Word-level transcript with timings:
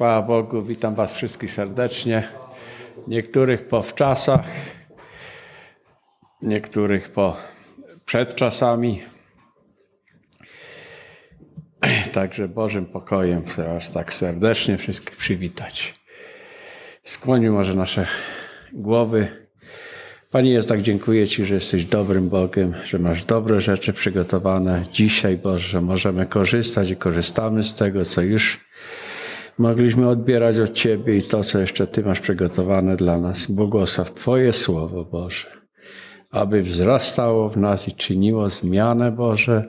chwała 0.00 0.22
Bogu, 0.22 0.62
witam 0.62 0.94
Was 0.94 1.12
wszystkich 1.12 1.50
serdecznie. 1.50 2.28
Niektórych 3.08 3.68
po 3.68 3.82
wczasach, 3.82 4.46
niektórych 6.42 7.08
po 7.08 7.36
przed 8.06 8.34
czasami. 8.34 9.02
Także 12.12 12.48
Bożym 12.48 12.86
pokojem 12.86 13.44
chcę 13.44 13.74
Was 13.74 13.92
tak 13.92 14.12
serdecznie 14.12 14.76
wszystkich 14.76 15.16
przywitać. 15.16 15.94
Skłonił 17.04 17.52
może 17.52 17.74
nasze 17.74 18.06
głowy. 18.72 19.28
Panie 20.30 20.50
jest 20.50 20.68
tak 20.68 20.82
dziękuję 20.82 21.28
Ci, 21.28 21.44
że 21.44 21.54
jesteś 21.54 21.84
dobrym 21.84 22.28
Bogiem, 22.28 22.74
że 22.84 22.98
masz 22.98 23.24
dobre 23.24 23.60
rzeczy 23.60 23.92
przygotowane 23.92 24.84
dzisiaj, 24.92 25.36
Boże, 25.36 25.68
że 25.68 25.80
możemy 25.80 26.26
korzystać 26.26 26.90
i 26.90 26.96
korzystamy 26.96 27.62
z 27.62 27.74
tego, 27.74 28.04
co 28.04 28.22
już 28.22 28.70
mogliśmy 29.60 30.08
odbierać 30.08 30.58
od 30.58 30.72
Ciebie 30.72 31.16
i 31.16 31.22
to, 31.22 31.44
co 31.44 31.58
jeszcze 31.58 31.86
Ty 31.86 32.02
masz 32.02 32.20
przygotowane 32.20 32.96
dla 32.96 33.18
nas. 33.18 33.46
Błogosław 33.46 34.14
Twoje 34.14 34.52
Słowo, 34.52 35.04
Boże, 35.04 35.46
aby 36.30 36.62
wzrastało 36.62 37.48
w 37.48 37.56
nas 37.56 37.88
i 37.88 37.92
czyniło 37.92 38.48
zmianę, 38.48 39.12
Boże, 39.12 39.68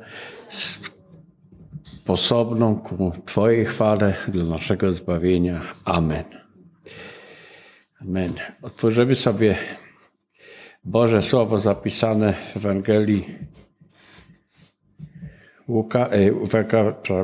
sposobną 1.84 2.76
ku 2.76 3.12
Twojej 3.26 3.66
chwale 3.66 4.14
dla 4.28 4.46
naszego 4.46 4.92
zbawienia. 4.92 5.62
Amen. 5.86 6.24
Amen. 8.02 8.34
Otworzymy 8.62 9.16
sobie 9.16 9.58
Boże 10.84 11.22
Słowo 11.22 11.60
zapisane 11.60 12.34
w 12.34 12.58
Ewangelii 12.58 13.26
Łuka, 15.72 16.10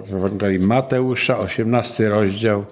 w 0.06 0.16
Ewangelii 0.16 0.60
Mateusza, 0.60 1.40
18 1.40 2.10
rozdział 2.10 2.66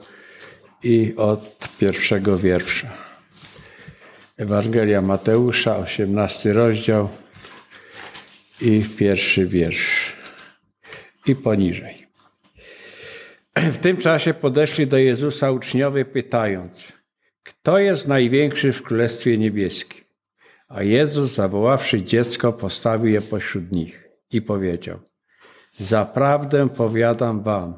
i 0.83 1.13
od 1.17 1.69
pierwszego 1.79 2.37
wiersza. 2.37 2.89
Ewangelia 4.37 5.01
Mateusza, 5.01 5.77
18 5.77 6.53
rozdział 6.53 7.09
i 8.61 8.83
pierwszy 8.97 9.47
wiersz. 9.47 10.13
I 11.25 11.35
poniżej. 11.35 12.07
W 13.55 13.77
tym 13.77 13.97
czasie 13.97 14.33
podeszli 14.33 14.87
do 14.87 14.97
Jezusa 14.97 15.51
uczniowie, 15.51 16.05
pytając: 16.05 16.93
Kto 17.43 17.79
jest 17.79 18.07
największy 18.07 18.73
w 18.73 18.83
Królestwie 18.83 19.37
Niebieskim? 19.37 20.03
A 20.67 20.83
Jezus, 20.83 21.33
zawoławszy 21.33 22.03
dziecko, 22.03 22.53
postawił 22.53 23.07
je 23.07 23.21
pośród 23.21 23.71
nich 23.71 24.09
i 24.31 24.41
powiedział: 24.41 24.99
Zaprawdę 25.79 26.69
powiadam 26.69 27.43
wam, 27.43 27.73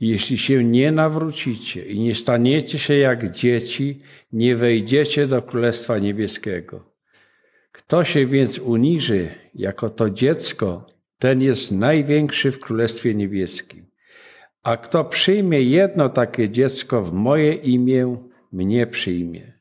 jeśli 0.00 0.38
się 0.38 0.64
nie 0.64 0.92
nawrócicie 0.92 1.84
i 1.86 2.00
nie 2.00 2.14
staniecie 2.14 2.78
się 2.78 2.94
jak 2.94 3.30
dzieci, 3.30 4.00
nie 4.32 4.56
wejdziecie 4.56 5.26
do 5.26 5.42
Królestwa 5.42 5.98
Niebieskiego. 5.98 6.94
Kto 7.72 8.04
się 8.04 8.26
więc 8.26 8.58
uniży 8.58 9.28
jako 9.54 9.90
to 9.90 10.10
dziecko, 10.10 10.86
ten 11.18 11.42
jest 11.42 11.72
największy 11.72 12.50
w 12.50 12.60
Królestwie 12.60 13.14
Niebieskim. 13.14 13.86
A 14.62 14.76
kto 14.76 15.04
przyjmie 15.04 15.62
jedno 15.62 16.08
takie 16.08 16.50
dziecko 16.50 17.02
w 17.02 17.12
moje 17.12 17.52
imię, 17.52 18.16
mnie 18.52 18.86
przyjmie. 18.86 19.52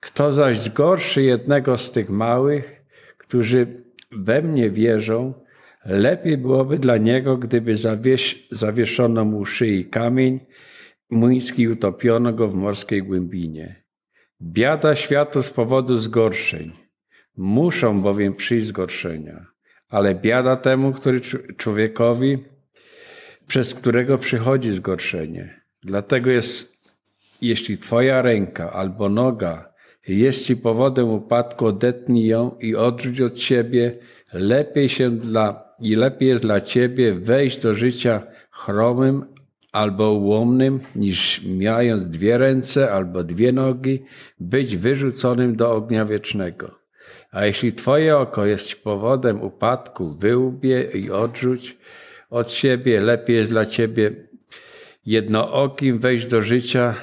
Kto 0.00 0.32
zaś 0.32 0.60
zgorszy 0.60 1.22
jednego 1.22 1.78
z 1.78 1.92
tych 1.92 2.10
małych, 2.10 2.82
którzy 3.18 3.84
we 4.10 4.42
mnie 4.42 4.70
wierzą, 4.70 5.34
Lepiej 5.84 6.38
byłoby 6.38 6.78
dla 6.78 6.96
niego, 6.96 7.36
gdyby 7.36 7.74
zawieszono 8.50 9.24
mu 9.24 9.46
szyi 9.46 9.84
kamień 9.84 10.40
młyński 11.10 11.68
utopiono 11.68 12.32
go 12.32 12.48
w 12.48 12.54
morskiej 12.54 13.02
głębinie. 13.02 13.82
Biada 14.42 14.94
światu 14.94 15.42
z 15.42 15.50
powodu 15.50 15.98
zgorszeń. 15.98 16.72
Muszą 17.36 18.02
bowiem 18.02 18.34
przyjść 18.34 18.66
zgorszenia, 18.66 19.46
ale 19.88 20.14
biada 20.14 20.56
temu, 20.56 20.92
który 20.92 21.20
człowiekowi, 21.56 22.38
przez 23.46 23.74
którego 23.74 24.18
przychodzi 24.18 24.72
zgorszenie. 24.72 25.60
Dlatego 25.82 26.30
jest, 26.30 26.84
jeśli 27.42 27.78
twoja 27.78 28.22
ręka 28.22 28.72
albo 28.72 29.08
noga 29.08 29.72
jest 30.08 30.44
ci 30.44 30.56
powodem 30.56 31.08
upadku, 31.08 31.66
odetnij 31.66 32.26
ją 32.26 32.56
i 32.60 32.74
odrzuć 32.74 33.20
od 33.20 33.38
siebie. 33.38 33.98
Lepiej 34.32 34.88
się 34.88 35.10
dla 35.10 35.69
i 35.82 35.94
lepiej 35.94 36.28
jest 36.28 36.42
dla 36.42 36.60
ciebie 36.60 37.14
wejść 37.14 37.60
do 37.60 37.74
życia 37.74 38.22
chromym 38.50 39.24
albo 39.72 40.12
ułomnym, 40.12 40.80
niż 40.96 41.42
mając 41.44 42.04
dwie 42.04 42.38
ręce 42.38 42.92
albo 42.92 43.24
dwie 43.24 43.52
nogi, 43.52 44.02
być 44.40 44.76
wyrzuconym 44.76 45.56
do 45.56 45.72
ognia 45.72 46.04
wiecznego. 46.04 46.80
A 47.30 47.46
jeśli 47.46 47.72
twoje 47.72 48.16
oko 48.16 48.46
jest 48.46 48.82
powodem 48.82 49.42
upadku, 49.42 50.04
wyłbie 50.04 50.82
i 50.82 51.10
odrzuć 51.10 51.78
od 52.30 52.50
siebie, 52.50 53.00
lepiej 53.00 53.36
jest 53.36 53.50
dla 53.50 53.66
ciebie 53.66 54.12
jednookim 55.06 55.98
wejść 55.98 56.26
do 56.26 56.42
życia, 56.42 56.94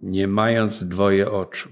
nie 0.00 0.28
mając 0.28 0.84
dwoje 0.84 1.30
oczu. 1.30 1.68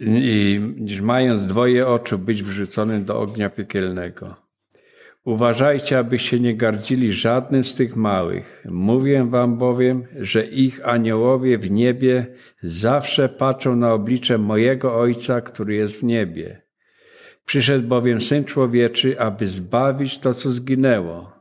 I, 0.00 0.60
niż 0.76 1.00
mając 1.00 1.46
dwoje 1.46 1.86
oczu 1.86 2.18
być 2.18 2.42
wrzuconym 2.42 3.04
do 3.04 3.20
ognia 3.20 3.50
piekielnego. 3.50 4.41
Uważajcie, 5.24 5.98
abyście 5.98 6.40
nie 6.40 6.56
gardzili 6.56 7.12
żadnym 7.12 7.64
z 7.64 7.74
tych 7.74 7.96
małych. 7.96 8.64
Mówię 8.68 9.26
wam 9.30 9.58
bowiem, 9.58 10.04
że 10.20 10.46
ich 10.46 10.88
aniołowie 10.88 11.58
w 11.58 11.70
niebie 11.70 12.26
zawsze 12.62 13.28
patrzą 13.28 13.76
na 13.76 13.92
oblicze 13.92 14.38
mojego 14.38 14.94
Ojca, 14.94 15.40
który 15.40 15.74
jest 15.74 16.00
w 16.00 16.02
niebie. 16.02 16.62
Przyszedł 17.44 17.88
bowiem 17.88 18.20
Syn 18.20 18.44
Człowieczy, 18.44 19.20
aby 19.20 19.46
zbawić 19.46 20.18
to, 20.18 20.34
co 20.34 20.50
zginęło. 20.50 21.32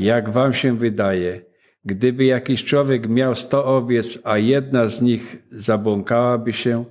Jak 0.00 0.30
wam 0.30 0.52
się 0.52 0.78
wydaje, 0.78 1.40
gdyby 1.84 2.24
jakiś 2.24 2.64
człowiek 2.64 3.08
miał 3.08 3.34
sto 3.34 3.76
owiec, 3.76 4.18
a 4.24 4.38
jedna 4.38 4.88
z 4.88 5.02
nich 5.02 5.36
zabłąkałaby 5.50 6.52
się, 6.52 6.84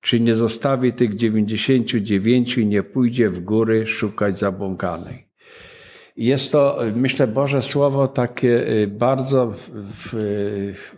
czy 0.00 0.20
nie 0.20 0.36
zostawi 0.36 0.92
tych 0.92 1.16
dziewięćdziesięciu 1.16 2.00
dziewięciu 2.00 2.60
i 2.60 2.66
nie 2.66 2.82
pójdzie 2.82 3.30
w 3.30 3.40
góry 3.40 3.86
szukać 3.86 4.38
zabłąkanej? 4.38 5.31
Jest 6.16 6.52
to, 6.52 6.78
myślę, 6.96 7.26
Boże 7.26 7.62
Słowo 7.62 8.08
takie 8.08 8.68
y, 8.68 8.86
bardzo, 8.86 9.52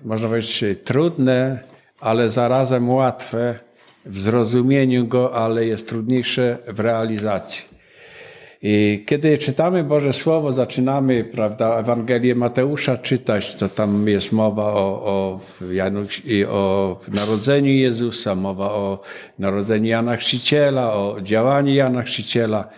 można 0.05 0.29
powiedzieć, 0.29 0.65
trudne, 0.85 1.59
ale 2.01 2.31
zarazem 2.31 2.91
łatwe 2.91 3.59
w 4.07 4.21
zrozumieniu 4.21 5.07
go, 5.07 5.35
ale 5.35 5.67
jest 5.67 5.89
trudniejsze 5.89 6.59
w 6.67 6.81
realizacji. 6.81 7.75
I 8.67 9.05
kiedy 9.07 9.39
czytamy 9.39 9.85
Boże 9.85 10.13
Słowo, 10.13 10.53
zaczynamy, 10.53 11.25
prawda, 11.25 11.79
Ewangelię 11.79 12.35
Mateusza 12.35 12.97
czytać, 12.97 13.55
to 13.55 13.69
tam 13.69 14.09
jest 14.09 14.33
mowa 14.33 14.65
o, 14.65 15.05
o, 15.05 15.41
Janusz, 15.73 16.23
o 16.49 17.01
narodzeniu 17.09 17.73
Jezusa, 17.73 18.35
mowa 18.35 18.73
o 18.73 19.01
narodzeniu 19.39 19.87
Jana 19.87 20.17
Chrzciciela, 20.17 20.95
o 20.95 21.17
działaniu 21.23 21.75
Jana 21.75 22.03
Chrzciciela. 22.03 22.69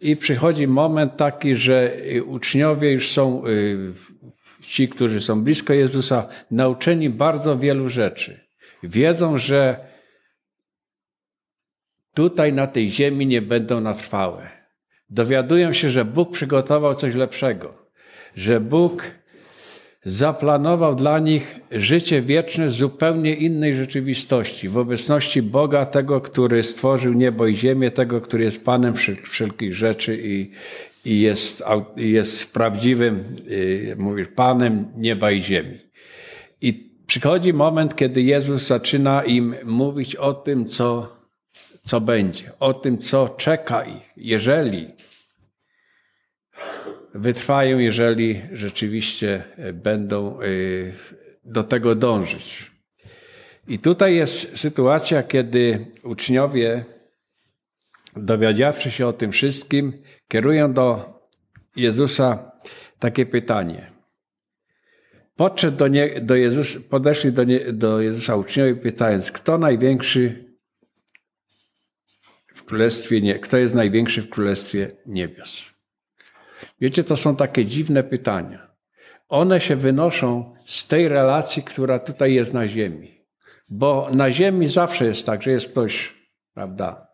I 0.00 0.16
przychodzi 0.16 0.66
moment 0.66 1.16
taki, 1.16 1.54
że 1.54 1.96
uczniowie 2.26 2.92
już 2.92 3.10
są, 3.10 3.46
y, 3.46 3.92
ci, 4.60 4.88
którzy 4.88 5.20
są 5.20 5.44
blisko 5.44 5.72
Jezusa, 5.72 6.28
nauczeni 6.50 7.10
bardzo 7.10 7.58
wielu 7.58 7.88
rzeczy. 7.88 8.46
Wiedzą, 8.82 9.38
że 9.38 9.86
tutaj 12.14 12.52
na 12.52 12.66
tej 12.66 12.90
ziemi 12.90 13.26
nie 13.26 13.42
będą 13.42 13.80
na 13.80 13.94
trwałe. 13.94 14.48
Dowiadują 15.10 15.72
się, 15.72 15.90
że 15.90 16.04
Bóg 16.04 16.32
przygotował 16.32 16.94
coś 16.94 17.14
lepszego, 17.14 17.90
że 18.36 18.60
Bóg 18.60 19.10
zaplanował 20.04 20.94
dla 20.94 21.18
nich 21.18 21.60
życie 21.70 22.22
wieczne 22.22 22.70
z 22.70 22.74
zupełnie 22.74 23.34
innej 23.34 23.76
rzeczywistości, 23.76 24.68
w 24.68 24.78
obecności 24.78 25.42
Boga, 25.42 25.86
tego, 25.86 26.20
który 26.20 26.62
stworzył 26.62 27.12
niebo 27.12 27.46
i 27.46 27.56
ziemię, 27.56 27.90
tego, 27.90 28.20
który 28.20 28.44
jest 28.44 28.64
Panem 28.64 28.94
wszelkich 29.22 29.74
rzeczy 29.74 30.18
i, 30.24 30.50
i 31.04 31.20
jest, 31.20 31.64
jest 31.96 32.52
prawdziwym, 32.52 33.24
y, 33.50 33.96
mówisz, 33.98 34.28
Panem 34.28 34.88
nieba 34.96 35.30
i 35.30 35.42
ziemi. 35.42 35.78
I 36.60 36.90
przychodzi 37.06 37.52
moment, 37.52 37.96
kiedy 37.96 38.22
Jezus 38.22 38.66
zaczyna 38.66 39.22
im 39.22 39.54
mówić 39.64 40.16
o 40.16 40.34
tym, 40.34 40.66
co, 40.66 41.16
co 41.82 42.00
będzie, 42.00 42.44
o 42.60 42.74
tym, 42.74 42.98
co 42.98 43.28
czeka 43.28 43.82
ich, 43.82 44.12
jeżeli 44.16 44.88
wytrwają, 47.14 47.78
jeżeli 47.78 48.42
rzeczywiście 48.52 49.44
e, 49.56 49.72
będą 49.72 50.40
e, 50.40 50.46
do 51.44 51.62
tego 51.62 51.94
dążyć. 51.94 52.70
I 53.68 53.78
tutaj 53.78 54.16
jest 54.16 54.58
sytuacja, 54.58 55.22
kiedy 55.22 55.86
uczniowie, 56.04 56.84
dowiedziawszy 58.16 58.90
się 58.90 59.06
o 59.06 59.12
tym 59.12 59.32
wszystkim, 59.32 60.02
kierują 60.28 60.72
do 60.72 61.14
Jezusa 61.76 62.52
takie 62.98 63.26
pytanie. 63.26 63.92
podszedł 65.36 65.76
do, 65.76 65.88
nie, 65.88 66.20
do 66.20 66.36
Jezusa, 66.36 66.78
podeszli 66.90 67.32
do, 67.32 67.44
nie, 67.44 67.72
do 67.72 68.00
Jezusa 68.00 68.36
uczniowie 68.36 68.76
pytając, 68.76 69.32
kto 69.32 69.58
największy 69.58 70.54
w 72.54 72.64
Królestwie, 72.64 73.20
nie, 73.20 73.38
kto 73.38 73.56
jest 73.56 73.74
największy 73.74 74.22
w 74.22 74.30
Królestwie 74.30 74.96
Niebios? 75.06 75.73
Wiecie, 76.80 77.04
to 77.04 77.16
są 77.16 77.36
takie 77.36 77.66
dziwne 77.66 78.02
pytania. 78.02 78.66
One 79.28 79.60
się 79.60 79.76
wynoszą 79.76 80.54
z 80.66 80.88
tej 80.88 81.08
relacji, 81.08 81.62
która 81.62 81.98
tutaj 81.98 82.34
jest 82.34 82.54
na 82.54 82.68
ziemi. 82.68 83.14
Bo 83.70 84.08
na 84.12 84.32
ziemi 84.32 84.66
zawsze 84.66 85.04
jest 85.04 85.26
tak, 85.26 85.42
że 85.42 85.50
jest 85.50 85.68
ktoś, 85.68 86.14
prawda, 86.54 87.06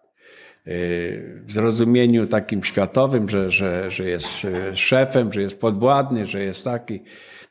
w 0.66 1.52
zrozumieniu 1.52 2.26
takim 2.26 2.64
światowym, 2.64 3.28
że, 3.28 3.50
że, 3.50 3.90
że 3.90 4.04
jest 4.04 4.44
e, 4.44 4.76
szefem, 4.76 5.32
że 5.32 5.42
jest 5.42 5.60
podwładny, 5.60 6.26
że 6.26 6.44
jest 6.44 6.64
taki. 6.64 7.02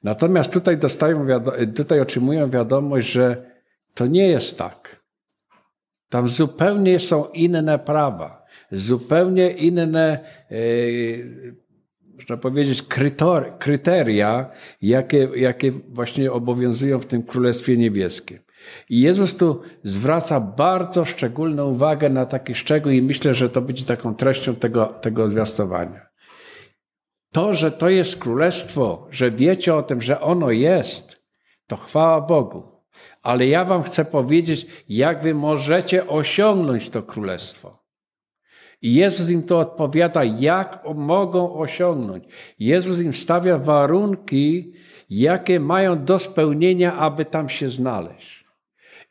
Natomiast 0.04 0.54
tutaj 0.54 0.78
dostają, 0.78 1.28
tutaj 1.76 2.00
otrzymują 2.00 2.50
wiadomość, 2.50 3.12
że 3.12 3.52
to 3.94 4.08
nie 4.08 4.28
jest 4.28 4.58
tak. 4.58 5.00
Tam 6.10 6.28
zupełnie 6.28 7.00
są 7.00 7.26
inne 7.26 7.80
prawa, 7.80 8.46
zupełnie 8.72 9.50
inne, 9.52 10.20
e, 10.52 10.56
można 12.20 12.38
powiedzieć, 12.38 12.84
kryteria, 13.60 14.52
jakie, 14.82 15.30
jakie 15.36 15.72
właśnie 15.72 16.32
obowiązują 16.32 17.00
w 17.00 17.06
tym 17.06 17.24
Królestwie 17.24 17.78
Niebieskim. 17.78 18.40
I 18.90 19.02
Jezus 19.02 19.38
tu 19.38 19.62
zwraca 19.84 20.40
bardzo 20.40 21.06
szczególną 21.06 21.70
uwagę 21.70 22.10
na 22.10 22.26
taki 22.26 22.56
szczegół 22.56 22.92
i 22.92 23.02
myślę, 23.02 23.36
że 23.36 23.50
to 23.50 23.62
będzie 23.62 23.86
taką 23.86 24.16
treścią 24.16 24.56
tego, 24.56 24.86
tego 24.86 25.30
zwiastowania. 25.30 26.10
To, 27.32 27.54
że 27.54 27.72
to 27.72 27.90
jest 27.90 28.20
królestwo, 28.20 29.08
że 29.12 29.32
wiecie 29.32 29.76
o 29.76 29.84
tym, 29.84 30.02
że 30.02 30.22
ono 30.22 30.52
jest, 30.52 31.28
to 31.68 31.78
chwała 31.78 32.22
Bogu. 32.22 32.64
Ale 33.22 33.48
ja 33.48 33.66
wam 33.66 33.84
chcę 33.84 34.06
powiedzieć, 34.06 34.68
jak 34.90 35.24
wy 35.24 35.34
możecie 35.34 36.08
osiągnąć 36.08 36.90
to 36.90 37.04
królestwo. 37.04 37.79
I 38.82 38.94
Jezus 38.94 39.30
im 39.30 39.44
to 39.44 39.60
odpowiada, 39.60 40.24
jak 40.24 40.84
mogą 40.96 41.54
osiągnąć. 41.54 42.24
Jezus 42.60 43.02
im 43.02 43.14
stawia 43.14 43.58
warunki, 43.58 44.74
jakie 45.10 45.60
mają 45.60 46.06
do 46.06 46.20
spełnienia, 46.20 46.96
aby 46.96 47.26
tam 47.26 47.50
się 47.50 47.70
znaleźć. 47.70 48.46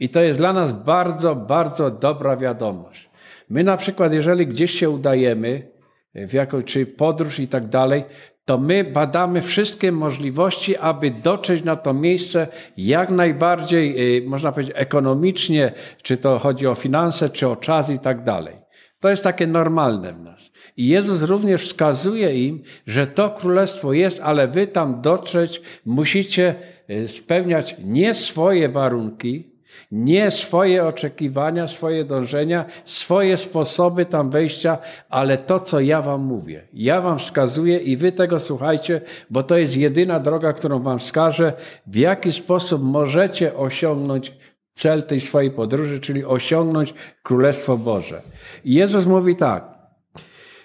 I 0.00 0.08
to 0.08 0.20
jest 0.20 0.38
dla 0.38 0.52
nas 0.52 0.72
bardzo, 0.72 1.36
bardzo 1.36 1.90
dobra 1.90 2.36
wiadomość. 2.36 3.10
My 3.50 3.64
na 3.64 3.76
przykład, 3.76 4.12
jeżeli 4.12 4.46
gdzieś 4.46 4.70
się 4.70 4.90
udajemy, 4.90 5.70
w 6.14 6.32
jakąś 6.32 6.64
czy 6.64 6.86
podróż 6.86 7.40
i 7.40 7.48
tak 7.48 7.66
dalej, 7.66 8.04
to 8.44 8.58
my 8.58 8.84
badamy 8.84 9.42
wszystkie 9.42 9.92
możliwości, 9.92 10.76
aby 10.76 11.10
dotrzeć 11.10 11.64
na 11.64 11.76
to 11.76 11.94
miejsce 11.94 12.46
jak 12.76 13.10
najbardziej, 13.10 14.16
y, 14.16 14.28
można 14.28 14.52
powiedzieć, 14.52 14.74
ekonomicznie, 14.76 15.72
czy 16.02 16.16
to 16.16 16.38
chodzi 16.38 16.66
o 16.66 16.74
finanse, 16.74 17.30
czy 17.30 17.48
o 17.48 17.56
czas 17.56 17.90
i 17.90 17.98
tak 17.98 18.24
dalej. 18.24 18.67
To 19.00 19.08
jest 19.08 19.24
takie 19.24 19.46
normalne 19.46 20.12
w 20.12 20.20
nas. 20.20 20.50
I 20.76 20.88
Jezus 20.88 21.22
również 21.22 21.62
wskazuje 21.62 22.46
im, 22.46 22.62
że 22.86 23.06
to 23.06 23.30
królestwo 23.30 23.92
jest, 23.92 24.20
ale 24.20 24.48
wy 24.48 24.66
tam 24.66 25.00
dotrzeć 25.00 25.62
musicie 25.84 26.54
y, 26.90 27.08
spełniać 27.08 27.76
nie 27.84 28.14
swoje 28.14 28.68
warunki, 28.68 29.58
nie 29.92 30.30
swoje 30.30 30.86
oczekiwania, 30.86 31.68
swoje 31.68 32.04
dążenia, 32.04 32.64
swoje 32.84 33.36
sposoby 33.36 34.06
tam 34.06 34.30
wejścia, 34.30 34.78
ale 35.08 35.38
to, 35.38 35.60
co 35.60 35.80
ja 35.80 36.02
wam 36.02 36.20
mówię. 36.20 36.68
Ja 36.72 37.00
wam 37.00 37.18
wskazuję 37.18 37.78
i 37.78 37.96
wy 37.96 38.12
tego 38.12 38.40
słuchajcie, 38.40 39.00
bo 39.30 39.42
to 39.42 39.58
jest 39.58 39.76
jedyna 39.76 40.20
droga, 40.20 40.52
którą 40.52 40.82
wam 40.82 40.98
wskażę, 40.98 41.52
w 41.86 41.96
jaki 41.96 42.32
sposób 42.32 42.82
możecie 42.82 43.56
osiągnąć 43.56 44.32
cel 44.78 45.02
tej 45.02 45.20
swojej 45.20 45.50
podróży, 45.50 46.00
czyli 46.00 46.24
osiągnąć 46.24 46.94
Królestwo 47.22 47.76
Boże. 47.76 48.22
I 48.64 48.74
Jezus 48.74 49.06
mówi 49.06 49.36
tak, 49.36 49.74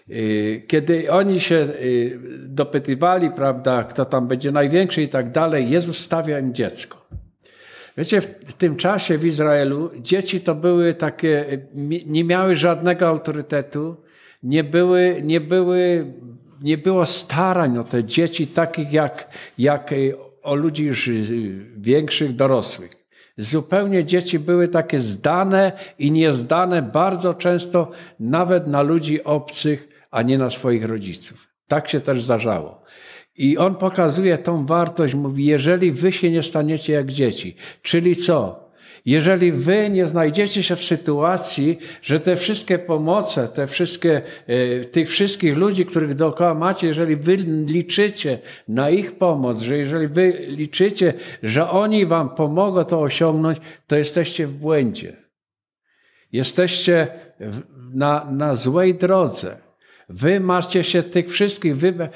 y, 0.09 0.63
kiedy 0.67 1.11
oni 1.11 1.39
się 1.39 1.55
y, 1.55 2.19
dopytywali, 2.47 3.31
prawda, 3.31 3.83
kto 3.83 4.05
tam 4.05 4.27
będzie 4.27 4.51
największy 4.51 5.01
i 5.01 5.09
tak 5.09 5.31
dalej, 5.31 5.69
Jezus 5.69 5.97
stawia 5.97 6.39
im 6.39 6.53
dziecko. 6.53 7.07
Wiecie, 7.97 8.21
w 8.21 8.53
tym 8.53 8.75
czasie 8.75 9.17
w 9.17 9.25
Izraelu 9.25 9.91
dzieci 9.99 10.41
to 10.41 10.55
były 10.55 10.93
takie, 10.93 11.45
nie 12.05 12.23
miały 12.23 12.55
żadnego 12.55 13.07
autorytetu, 13.07 13.95
nie 14.43 14.63
były, 14.63 15.21
nie 15.23 15.41
były, 15.41 16.13
nie 16.61 16.77
było 16.77 17.05
starań 17.05 17.77
o 17.77 17.83
te 17.83 18.03
dzieci 18.03 18.47
takich 18.47 18.93
jak, 18.93 19.29
jak 19.57 19.93
o 20.43 20.55
ludzi 20.55 20.85
już 20.85 21.09
większych, 21.77 22.35
dorosłych. 22.35 23.02
Zupełnie 23.37 24.05
dzieci 24.05 24.39
były 24.39 24.67
takie 24.67 24.99
zdane 24.99 25.71
i 25.99 26.11
niezdane 26.11 26.81
bardzo 26.81 27.33
często 27.33 27.91
nawet 28.19 28.67
na 28.67 28.81
ludzi 28.81 29.23
obcych, 29.23 30.07
a 30.11 30.21
nie 30.21 30.37
na 30.37 30.49
swoich 30.49 30.85
rodziców. 30.85 31.47
Tak 31.67 31.89
się 31.89 31.99
też 31.99 32.23
zdarzało. 32.23 32.83
I 33.35 33.57
on 33.57 33.75
pokazuje 33.75 34.37
tą 34.37 34.65
wartość, 34.65 35.13
mówi, 35.13 35.45
jeżeli 35.45 35.91
wy 35.91 36.11
się 36.11 36.31
nie 36.31 36.43
staniecie 36.43 36.93
jak 36.93 37.11
dzieci, 37.11 37.55
czyli 37.81 38.15
co? 38.15 38.62
Jeżeli 39.05 39.51
wy 39.51 39.89
nie 39.89 40.07
znajdziecie 40.07 40.63
się 40.63 40.75
w 40.75 40.83
sytuacji, 40.83 41.79
że 42.01 42.19
te 42.19 42.35
wszystkie 42.35 42.79
pomoce, 42.79 43.47
te 43.47 43.67
wszystkie, 43.67 44.21
e, 44.47 44.85
tych 44.85 45.09
wszystkich 45.09 45.57
ludzi, 45.57 45.85
których 45.85 46.15
dookoła 46.15 46.53
macie, 46.53 46.87
jeżeli 46.87 47.15
wy 47.15 47.35
liczycie 47.65 48.39
na 48.67 48.89
ich 48.89 49.15
pomoc, 49.15 49.59
że 49.59 49.77
jeżeli 49.77 50.07
wy 50.07 50.45
liczycie, 50.49 51.13
że 51.43 51.69
oni 51.69 52.05
wam 52.05 52.29
pomogą 52.29 52.83
to 52.83 53.01
osiągnąć, 53.01 53.57
to 53.87 53.95
jesteście 53.95 54.47
w 54.47 54.53
błędzie. 54.53 55.15
Jesteście 56.31 57.07
na, 57.93 58.27
na 58.31 58.55
złej 58.55 58.95
drodze. 58.95 59.62
Wy 60.09 60.39
macie 60.39 60.83
się 60.83 61.03
tych 61.03 61.29
wszystkich, 61.29 61.77
wy, 61.77 62.09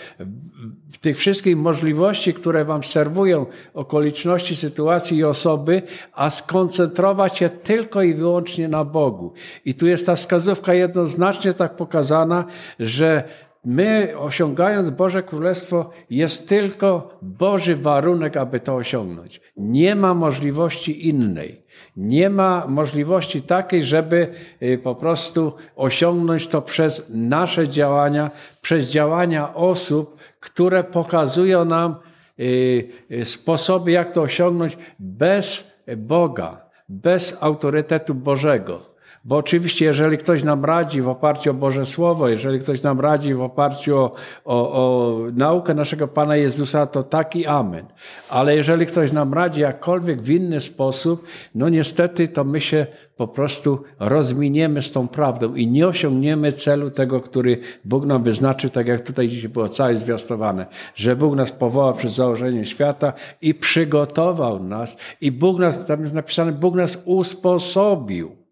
tych 1.02 1.18
wszystkich 1.18 1.58
możliwości, 1.58 2.34
które 2.34 2.66
wam 2.66 2.84
serwują 2.84 3.46
okoliczności, 3.74 4.56
sytuacji 4.56 5.18
i 5.18 5.24
osoby, 5.24 5.82
a 6.14 6.30
skoncentrować 6.30 7.38
się 7.38 7.50
tylko 7.50 8.02
i 8.02 8.14
wyłącznie 8.14 8.68
na 8.68 8.86
Bogu. 8.86 9.34
I 9.66 9.74
tu 9.74 9.88
jest 9.88 10.06
ta 10.06 10.16
wskazówka 10.16 10.74
jednoznacznie 10.74 11.54
tak 11.54 11.76
pokazana, 11.76 12.46
że 12.80 13.24
my 13.66 14.14
osiągając 14.18 14.90
Boże 14.90 15.24
Królestwo 15.24 15.90
jest 16.10 16.50
tylko 16.50 17.18
Boży 17.22 17.76
warunek, 17.76 18.38
aby 18.38 18.60
to 18.60 18.76
osiągnąć. 18.76 19.42
Nie 19.58 19.96
ma 19.96 20.14
możliwości 20.14 21.08
innej. 21.08 21.67
Nie 21.98 22.30
ma 22.30 22.66
możliwości 22.68 23.42
takiej, 23.42 23.86
żeby 23.86 24.34
y, 24.62 24.78
po 24.78 24.96
prostu 24.96 25.54
osiągnąć 25.76 26.48
to 26.48 26.62
przez 26.62 27.06
nasze 27.10 27.68
działania, 27.68 28.32
przez 28.62 28.90
działania 28.90 29.56
osób, 29.56 30.18
które 30.40 30.84
pokazują 30.84 31.66
nam 31.66 31.96
y, 32.40 32.90
y, 33.12 33.26
sposoby, 33.26 33.92
jak 33.92 34.12
to 34.12 34.22
osiągnąć 34.22 34.78
bez 35.00 35.78
Boga, 35.98 36.62
bez 36.90 37.44
autorytetu 37.44 38.16
Bożego. 38.16 38.97
Bo 39.24 39.38
oczywiście, 39.38 39.86
jeżeli 39.86 40.18
ktoś 40.18 40.44
nam 40.44 40.66
radzi 40.66 41.02
w 41.02 41.08
oparciu 41.08 41.52
o 41.52 41.54
Boże 41.54 41.86
Słowo, 41.86 42.28
jeżeli 42.28 42.60
ktoś 42.60 42.82
nam 42.82 43.00
radzi 43.00 43.34
w 43.34 43.42
oparciu 43.42 43.98
o, 43.98 44.12
o, 44.46 44.72
o 44.74 45.18
naukę 45.34 45.74
naszego 45.74 46.08
Pana 46.08 46.36
Jezusa, 46.36 46.86
to 46.86 47.04
taki 47.04 47.46
amen. 47.46 47.86
Ale 48.30 48.56
jeżeli 48.56 48.86
ktoś 48.86 49.12
nam 49.12 49.34
radzi 49.34 49.62
jakkolwiek 49.62 50.22
w 50.22 50.30
inny 50.30 50.62
sposób, 50.62 51.24
no 51.56 51.70
niestety 51.70 52.28
to 52.28 52.44
my 52.44 52.62
się 52.62 52.88
po 53.18 53.28
prostu 53.28 53.84
rozminiemy 54.00 54.82
z 54.82 54.92
tą 54.92 55.08
prawdą 55.08 55.56
i 55.56 55.68
nie 55.68 55.88
osiągniemy 55.88 56.52
celu 56.52 56.92
tego, 56.92 57.22
który 57.22 57.58
Bóg 57.86 58.06
nam 58.06 58.24
wyznaczył, 58.24 58.70
tak 58.70 58.88
jak 58.88 59.02
tutaj 59.02 59.28
dzisiaj 59.30 59.50
było 59.50 59.70
całe 59.70 59.96
zwiastowane, 59.96 60.66
że 60.96 61.16
Bóg 61.16 61.36
nas 61.36 61.52
powołał 61.52 61.94
przez 61.94 62.14
założenie 62.14 62.66
świata 62.66 63.14
i 63.42 63.54
przygotował 63.54 64.64
nas 64.64 64.98
i 65.22 65.32
Bóg 65.32 65.60
nas, 65.60 65.86
tam 65.86 66.02
jest 66.02 66.14
napisane, 66.14 66.52
Bóg 66.52 66.76
nas 66.76 67.04
usposobił 67.06 68.47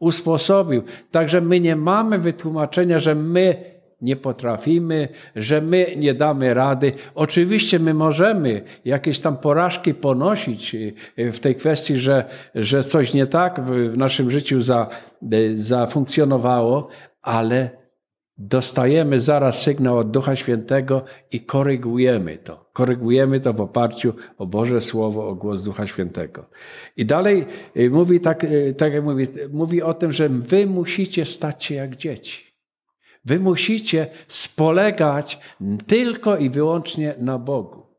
usposobił. 0.00 0.82
Także 1.10 1.40
my 1.40 1.60
nie 1.60 1.76
mamy 1.76 2.18
wytłumaczenia, 2.18 2.98
że 2.98 3.14
my 3.14 3.56
nie 4.02 4.16
potrafimy, 4.16 5.08
że 5.36 5.60
my 5.60 5.94
nie 5.96 6.14
damy 6.14 6.54
rady. 6.54 6.92
Oczywiście 7.14 7.78
my 7.78 7.94
możemy 7.94 8.62
jakieś 8.84 9.20
tam 9.20 9.36
porażki 9.36 9.94
ponosić 9.94 10.74
y, 11.18 11.32
w 11.32 11.40
tej 11.40 11.54
kwestii, 11.54 11.98
że, 11.98 12.24
że 12.54 12.84
coś 12.84 13.14
nie 13.14 13.26
tak 13.26 13.60
w 13.60 13.96
naszym 13.96 14.30
życiu 14.30 14.60
za, 14.60 14.88
y, 15.32 15.58
zafunkcjonowało, 15.58 16.88
ale 17.22 17.79
dostajemy 18.40 19.20
zaraz 19.20 19.62
sygnał 19.62 19.98
od 19.98 20.10
Ducha 20.10 20.36
Świętego 20.36 21.04
i 21.32 21.40
korygujemy 21.40 22.38
to. 22.38 22.70
Korygujemy 22.72 23.40
to 23.40 23.52
w 23.52 23.60
oparciu 23.60 24.14
o 24.38 24.46
Boże 24.46 24.80
Słowo, 24.80 25.28
o 25.28 25.34
głos 25.34 25.62
Ducha 25.62 25.86
Świętego. 25.86 26.46
I 26.96 27.06
dalej 27.06 27.46
y, 27.76 27.90
mówi 27.90 28.20
tak, 28.20 28.44
y, 28.44 28.74
tak 28.78 28.92
jak 28.92 29.04
mówi, 29.04 29.26
mówi 29.52 29.82
o 29.82 29.94
tym, 29.94 30.12
że 30.12 30.28
wy 30.28 30.66
musicie 30.66 31.26
stać 31.26 31.64
się 31.64 31.74
jak 31.74 31.96
dzieci. 31.96 32.44
Wy 33.24 33.38
musicie 33.38 34.06
spolegać 34.28 35.40
tylko 35.86 36.36
i 36.36 36.50
wyłącznie 36.50 37.14
na 37.18 37.38
Bogu. 37.38 37.89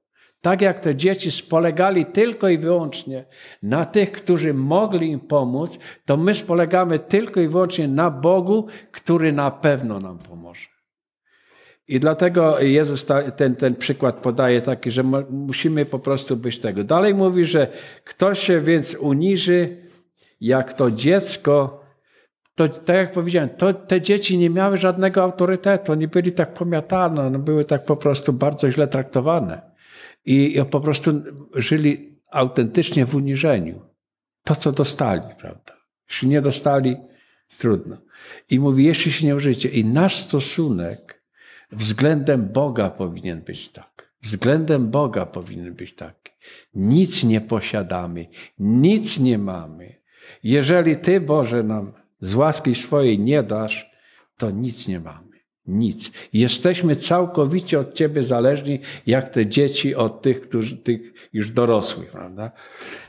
Tak 0.42 0.62
jak 0.62 0.80
te 0.80 0.96
dzieci 0.96 1.32
spolegali 1.32 2.06
tylko 2.06 2.50
i 2.50 2.58
wyłącznie 2.58 3.26
na 3.64 3.86
tych, 3.86 4.12
którzy 4.12 4.54
mogli 4.54 5.12
im 5.12 5.20
pomóc, 5.20 5.80
to 6.06 6.18
my 6.18 6.34
spolegamy 6.34 7.00
tylko 7.00 7.42
i 7.42 7.48
wyłącznie 7.48 7.88
na 7.88 8.12
Bogu, 8.12 8.68
który 8.92 9.32
na 9.32 9.52
pewno 9.52 10.00
nam 10.00 10.18
pomoże. 10.18 10.68
I 11.88 12.00
dlatego 12.00 12.60
Jezus 12.60 13.06
ten, 13.36 13.56
ten 13.56 13.76
przykład 13.76 14.16
podaje 14.16 14.62
taki, 14.62 14.92
że 14.92 15.04
musimy 15.30 15.86
po 15.86 16.00
prostu 16.00 16.38
być 16.38 16.60
tego. 16.60 16.84
Dalej 16.84 17.16
mówi, 17.16 17.46
że 17.46 17.68
ktoś 18.04 18.40
się 18.40 18.62
więc 18.62 18.96
uniży, 18.96 19.78
jak 20.42 20.74
to 20.74 20.92
dziecko, 20.92 21.84
to 22.56 22.68
tak 22.68 22.96
jak 22.96 23.12
powiedziałem, 23.12 23.50
to 23.50 23.74
te 23.74 24.02
dzieci 24.02 24.38
nie 24.38 24.50
miały 24.50 24.78
żadnego 24.78 25.24
autorytetu, 25.24 25.92
oni 25.92 26.08
byli 26.08 26.32
tak 26.32 26.54
pomiatane, 26.54 27.22
one 27.22 27.40
były 27.40 27.66
tak 27.66 27.86
po 27.86 27.96
prostu 27.96 28.34
bardzo 28.34 28.72
źle 28.72 28.88
traktowane. 28.88 29.71
I, 30.26 30.62
po 30.70 30.80
prostu 30.80 31.12
żyli 31.56 32.20
autentycznie 32.32 33.06
w 33.06 33.16
uniżeniu. 33.16 33.82
To, 34.44 34.56
co 34.56 34.72
dostali, 34.72 35.36
prawda? 35.40 35.78
Jeśli 36.10 36.28
nie 36.28 36.42
dostali, 36.42 36.98
trudno. 37.58 37.98
I 38.50 38.60
mówi, 38.60 38.86
jeśli 38.86 39.12
się 39.12 39.26
nie 39.26 39.36
użyjecie. 39.36 39.70
I 39.70 39.86
nasz 39.86 40.16
stosunek 40.16 41.24
względem 41.72 42.48
Boga 42.48 42.90
powinien 42.90 43.42
być 43.42 43.70
tak. 43.70 44.12
Względem 44.22 44.92
Boga 44.92 45.26
powinien 45.26 45.74
być 45.74 45.96
taki. 45.96 46.32
Nic 46.74 47.24
nie 47.24 47.42
posiadamy, 47.42 48.28
nic 48.60 49.20
nie 49.20 49.38
mamy. 49.38 49.96
Jeżeli 50.44 50.98
Ty, 50.98 51.22
Boże, 51.22 51.64
nam 51.64 51.94
z 52.22 52.36
łaski 52.36 52.76
swojej 52.76 53.20
nie 53.20 53.44
dasz, 53.44 53.92
to 54.38 54.52
nic 54.52 54.88
nie 54.88 55.00
mamy. 55.00 55.31
Nic. 55.68 56.12
Jesteśmy 56.34 56.96
całkowicie 56.96 57.80
od 57.80 57.94
Ciebie 57.94 58.24
zależni, 58.24 58.80
jak 59.08 59.30
te 59.30 59.46
dzieci 59.46 59.96
od 59.96 60.22
tych, 60.22 60.42
którzy, 60.42 60.78
tych 60.78 61.30
już 61.34 61.52
dorosłych, 61.52 62.12
prawda? 62.12 62.52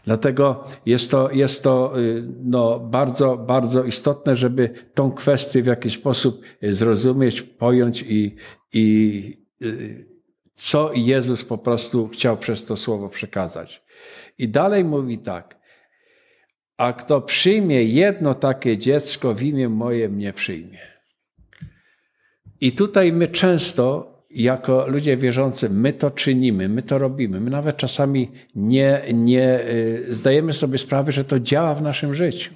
Dlatego 0.04 0.64
jest 0.87 1.11
to, 1.11 1.30
jest 1.30 1.62
to 1.62 2.00
y, 2.00 2.25
no, 2.44 2.80
bardzo, 2.80 3.37
bardzo 3.37 3.85
istotne, 3.85 4.37
żeby 4.37 4.71
tą 4.94 5.12
kwestię 5.12 5.62
w 5.62 5.66
jakiś 5.66 5.94
sposób 5.94 6.42
y, 6.62 6.75
zrozumieć, 6.75 7.42
pojąć 7.42 8.02
i, 8.02 8.37
i 8.73 9.38
y, 9.62 10.06
co 10.54 10.90
Jezus 10.94 11.44
po 11.44 11.59
prostu 11.59 12.09
chciał 12.09 12.37
przez 12.37 12.64
to 12.64 12.76
słowo 12.76 13.09
przekazać. 13.09 13.82
I 14.38 14.49
dalej 14.49 14.85
mówi 14.85 15.18
tak. 15.18 15.62
A 16.76 16.92
kto 16.92 17.21
przyjmie 17.21 17.85
jedno 17.85 18.35
takie 18.35 18.78
dziecko 18.78 19.35
w 19.35 19.42
imię 19.42 19.68
moje, 19.68 20.09
mnie 20.09 20.32
przyjmie. 20.32 20.91
I 22.62 22.73
tutaj 22.73 23.12
my 23.12 23.28
często, 23.28 24.12
jako 24.31 24.87
ludzie 24.87 25.16
wierzący, 25.16 25.71
my 25.71 25.92
to 25.92 26.11
czynimy, 26.11 26.69
my 26.69 26.83
to 26.83 26.99
robimy. 26.99 27.40
My 27.40 27.50
nawet 27.50 27.76
czasami 27.76 28.31
nie, 28.54 29.02
nie 29.14 29.61
y, 29.61 30.14
zdajemy 30.14 30.52
sobie 30.52 30.78
sprawy, 30.78 31.12
że 31.12 31.25
to 31.25 31.40
działa 31.40 31.75
w 31.75 31.83
naszym 31.83 32.14
życiu. 32.14 32.50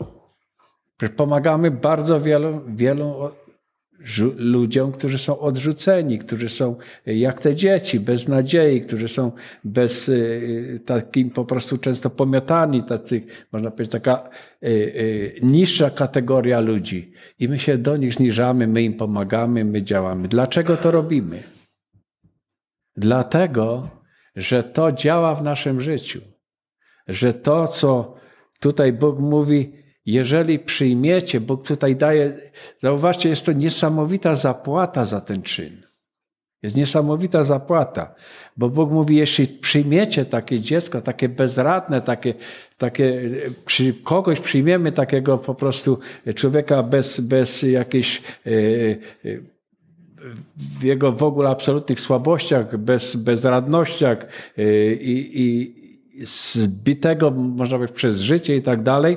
Pomagamy 1.17 1.71
bardzo 1.71 2.21
wielu, 2.21 2.61
wielu 2.69 3.15
ludziom, 4.37 4.93
którzy 4.93 5.19
są 5.19 5.39
odrzuceni, 5.39 6.19
którzy 6.19 6.49
są 6.49 6.77
jak 7.07 7.41
te 7.41 7.55
dzieci, 7.55 8.01
bez 8.01 8.29
nadziei, 8.29 8.81
którzy 8.81 9.09
są 9.09 9.33
bez 9.65 10.09
y, 10.09 10.81
takim 10.87 11.31
po 11.31 11.45
prostu 11.45 11.79
często 11.79 12.11
pomiatani, 12.11 12.83
tacy, 12.83 13.23
można 13.53 13.71
powiedzieć, 13.71 13.93
taka 13.93 14.31
y, 14.63 14.69
y, 14.69 15.41
niższa 15.43 15.91
kategoria 15.91 16.61
ludzi. 16.61 17.13
I 17.39 17.49
my 17.49 17.59
się 17.59 17.79
do 17.79 17.97
nich 17.97 18.15
zniżamy, 18.15 18.67
my 18.67 18.83
im 18.83 18.95
pomagamy, 18.95 19.65
my 19.65 19.83
działamy. 19.83 20.29
Dlaczego 20.29 20.77
to 20.77 20.91
robimy? 20.91 21.43
Dlatego, 22.97 23.91
że 24.37 24.63
to 24.63 24.93
działa 24.93 25.35
w 25.35 25.43
naszym 25.43 25.81
życiu. 25.81 26.21
Że 27.09 27.35
to, 27.35 27.67
co 27.67 28.15
tutaj 28.61 28.93
Bóg 28.93 29.19
mówi, 29.19 29.73
jeżeli 30.07 30.59
przyjmiecie, 30.59 31.41
Bóg 31.41 31.67
tutaj 31.67 31.97
daje, 31.97 32.33
zauważcie, 32.79 33.29
jest 33.29 33.47
to 33.47 33.53
niesamowita 33.53 34.35
zapłata 34.35 35.05
za 35.05 35.21
ten 35.21 35.43
czyn. 35.43 35.83
Jest 36.63 36.77
niesamowita 36.77 37.45
zapłata, 37.45 38.15
bo 38.57 38.69
Bóg 38.69 38.91
mówi, 38.91 39.17
jeśli 39.17 39.47
przyjmiecie 39.49 40.25
takie 40.25 40.61
dziecko, 40.61 41.01
takie 41.01 41.29
bezradne, 41.29 42.01
takie, 42.01 42.35
takie 42.79 43.31
przy, 43.67 43.95
kogoś 43.95 44.41
przyjmiemy 44.41 44.93
takiego 44.93 45.39
po 45.39 45.55
prostu 45.55 45.99
człowieka 46.35 46.83
bez, 46.83 47.21
bez 47.21 47.63
jakiejś 47.63 48.23
e, 48.47 48.51
w 50.57 50.83
jego 50.83 51.13
w 51.13 51.23
ogóle 51.23 51.49
absolutnych 51.49 52.01
słabościach, 52.01 52.77
bez, 52.77 53.17
bezradnościach 53.17 54.19
e, 54.59 54.93
i, 54.93 55.43
i 55.43 55.77
zbitego, 56.25 57.31
można 57.31 57.77
powiedzieć, 57.77 57.97
przez 57.97 58.21
życie 58.21 58.57
i 58.57 58.63
tak 58.63 58.83
dalej, 58.83 59.17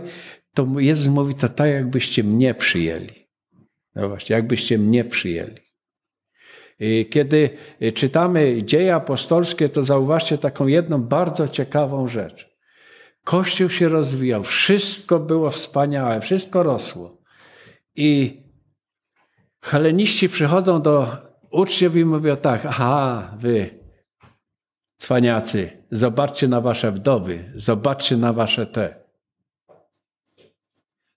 to 0.53 0.79
Jezus 0.79 1.13
mówi 1.13 1.33
to 1.33 1.49
tak, 1.49 1.69
jakbyście 1.69 2.23
mnie 2.23 2.53
przyjęli. 2.53 3.29
No 3.95 4.09
właśnie, 4.09 4.35
jakbyście 4.35 4.77
mnie 4.77 5.05
przyjęli. 5.05 5.69
Kiedy 7.09 7.49
czytamy 7.95 8.63
dzieje 8.63 8.95
apostolskie, 8.95 9.69
to 9.69 9.83
zauważcie 9.83 10.37
taką 10.37 10.67
jedną 10.67 11.03
bardzo 11.03 11.47
ciekawą 11.47 12.07
rzecz. 12.07 12.49
Kościół 13.23 13.69
się 13.69 13.89
rozwijał, 13.89 14.43
wszystko 14.43 15.19
było 15.19 15.49
wspaniałe, 15.49 16.21
wszystko 16.21 16.63
rosło. 16.63 17.21
I 17.95 18.41
heleniści 19.61 20.29
przychodzą 20.29 20.81
do 20.81 21.17
uczniów 21.51 21.95
i 21.95 22.05
mówią 22.05 22.35
tak, 22.35 22.65
aha, 22.65 23.35
wy, 23.39 23.69
cwaniacy, 24.97 25.85
zobaczcie 25.91 26.47
na 26.47 26.61
wasze 26.61 26.91
wdowy, 26.91 27.51
zobaczcie 27.55 28.17
na 28.17 28.33
wasze 28.33 28.65
te. 28.67 29.08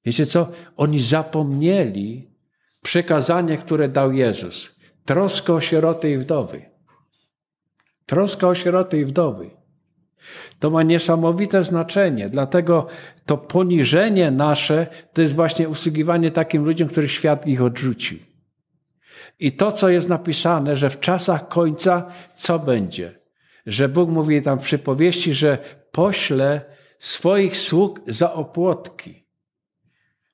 Wiecie 0.05 0.27
co? 0.27 0.53
Oni 0.77 1.01
zapomnieli 1.01 2.31
przekazanie, 2.83 3.57
które 3.57 3.89
dał 3.89 4.13
Jezus. 4.13 4.77
Troska 5.05 5.53
o 5.53 5.61
sieroty 5.61 6.11
i 6.11 6.17
wdowy. 6.19 6.63
Troska 8.07 8.49
o 8.49 8.55
sieroty 8.55 9.01
i 9.01 9.05
wdowy. 9.05 9.51
To 10.59 10.71
ma 10.71 10.83
niesamowite 10.83 11.65
znaczenie, 11.65 12.29
dlatego 12.29 12.87
to 13.27 13.37
poniżenie 13.37 14.31
nasze 14.31 14.87
to 15.13 15.23
jest 15.23 15.35
właśnie 15.35 15.69
usługiwanie 15.69 16.31
takim 16.31 16.65
ludziom, 16.65 16.89
których 16.89 17.13
świat 17.13 17.47
ich 17.47 17.63
odrzucił. 17.63 18.19
I 19.39 19.53
to, 19.53 19.73
co 19.73 19.89
jest 19.89 20.09
napisane, 20.09 20.77
że 20.77 20.91
w 20.91 21.01
czasach 21.01 21.49
końca 21.49 22.07
co 22.35 22.59
będzie? 22.59 23.21
Że 23.67 23.89
Bóg 23.89 24.11
mówi 24.11 24.43
tam 24.43 24.59
w 24.59 24.63
przypowieści, 24.63 25.35
że 25.35 25.59
pośle 25.93 26.61
swoich 26.99 27.57
sług 27.57 28.01
za 28.07 28.33
opłotki. 28.33 29.22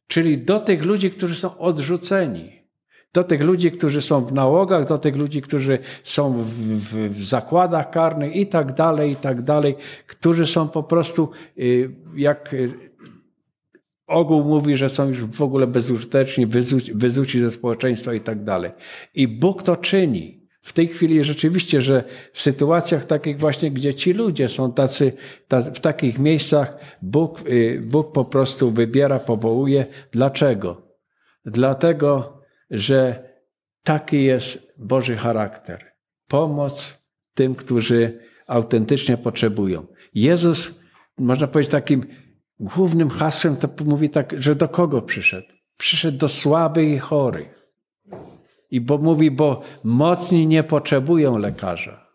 Czyli 0.08 0.38
do 0.38 0.60
tych 0.60 0.84
ludzi, 0.84 1.10
którzy 1.10 1.36
są 1.36 1.58
odrzuceni. 1.58 2.58
Do 3.12 3.24
tych 3.24 3.42
ludzi, 3.42 3.70
którzy 3.70 4.00
są 4.00 4.24
w 4.24 4.32
nałogach, 4.32 4.88
do 4.88 4.98
tych 4.98 5.16
ludzi, 5.16 5.42
którzy 5.42 5.78
są 6.04 6.42
w, 6.42 6.46
w, 6.46 7.08
w 7.08 7.24
zakładach 7.24 7.90
karnych 7.90 8.36
i 8.36 8.46
tak 8.46 8.74
dalej, 8.74 9.12
i 9.12 9.16
tak 9.16 9.42
dalej, 9.42 9.76
którzy 10.06 10.46
są 10.46 10.68
po 10.68 10.82
prostu, 10.82 11.30
y, 11.58 11.90
jak 12.16 12.54
y, 12.54 12.72
ogół 14.06 14.44
mówi, 14.44 14.76
że 14.76 14.88
są 14.88 15.08
już 15.08 15.24
w 15.24 15.42
ogóle 15.42 15.66
bezużyteczni, 15.66 16.46
wyzuci, 16.46 16.94
wyzuci 16.94 17.40
ze 17.40 17.50
społeczeństwa 17.50 18.14
i 18.14 18.20
tak 18.20 18.44
dalej. 18.44 18.70
I 19.14 19.28
Bóg 19.28 19.62
to 19.62 19.76
czyni. 19.76 20.37
W 20.68 20.72
tej 20.72 20.88
chwili 20.88 21.24
rzeczywiście, 21.24 21.80
że 21.80 22.04
w 22.32 22.42
sytuacjach 22.42 23.04
takich 23.04 23.38
właśnie, 23.38 23.70
gdzie 23.70 23.94
ci 23.94 24.12
ludzie 24.12 24.48
są 24.48 24.72
tacy, 24.72 25.12
tacy 25.48 25.72
w 25.72 25.80
takich 25.80 26.18
miejscach, 26.18 26.76
Bóg, 27.02 27.48
y, 27.48 27.82
Bóg 27.84 28.12
po 28.12 28.24
prostu 28.24 28.70
wybiera, 28.70 29.18
powołuje. 29.18 29.86
Dlaczego? 30.12 30.82
Dlatego, 31.44 32.40
że 32.70 33.28
taki 33.82 34.24
jest 34.24 34.84
Boży 34.86 35.16
charakter. 35.16 35.92
Pomoc 36.26 37.04
tym, 37.34 37.54
którzy 37.54 38.20
autentycznie 38.46 39.16
potrzebują. 39.16 39.86
Jezus, 40.14 40.80
można 41.18 41.46
powiedzieć, 41.46 41.72
takim 41.72 42.06
głównym 42.60 43.10
hasłem 43.10 43.56
to 43.56 43.68
mówi 43.84 44.10
tak, 44.10 44.34
że 44.38 44.54
do 44.54 44.68
kogo 44.68 45.02
przyszedł? 45.02 45.48
Przyszedł 45.76 46.18
do 46.18 46.28
słabych 46.28 46.88
i 46.88 46.98
chorych. 46.98 47.57
I 48.70 48.80
bo 48.80 48.98
mówi, 48.98 49.30
bo 49.30 49.60
mocni 49.84 50.46
nie 50.46 50.62
potrzebują 50.62 51.38
lekarza. 51.38 52.08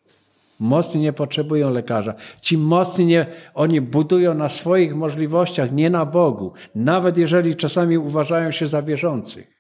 Mocni 0.60 1.02
nie 1.02 1.14
potrzebują 1.14 1.70
lekarza. 1.70 2.14
Ci 2.42 2.58
mocni, 2.58 3.06
nie, 3.06 3.26
oni 3.54 3.82
budują 3.82 4.34
na 4.34 4.50
swoich 4.50 4.96
możliwościach, 4.96 5.72
nie 5.72 5.90
na 5.90 6.06
Bogu. 6.06 6.54
Nawet 6.76 7.18
jeżeli 7.18 7.56
czasami 7.56 7.98
uważają 7.98 8.52
się 8.52 8.68
za 8.68 8.82
wierzących. 8.82 9.54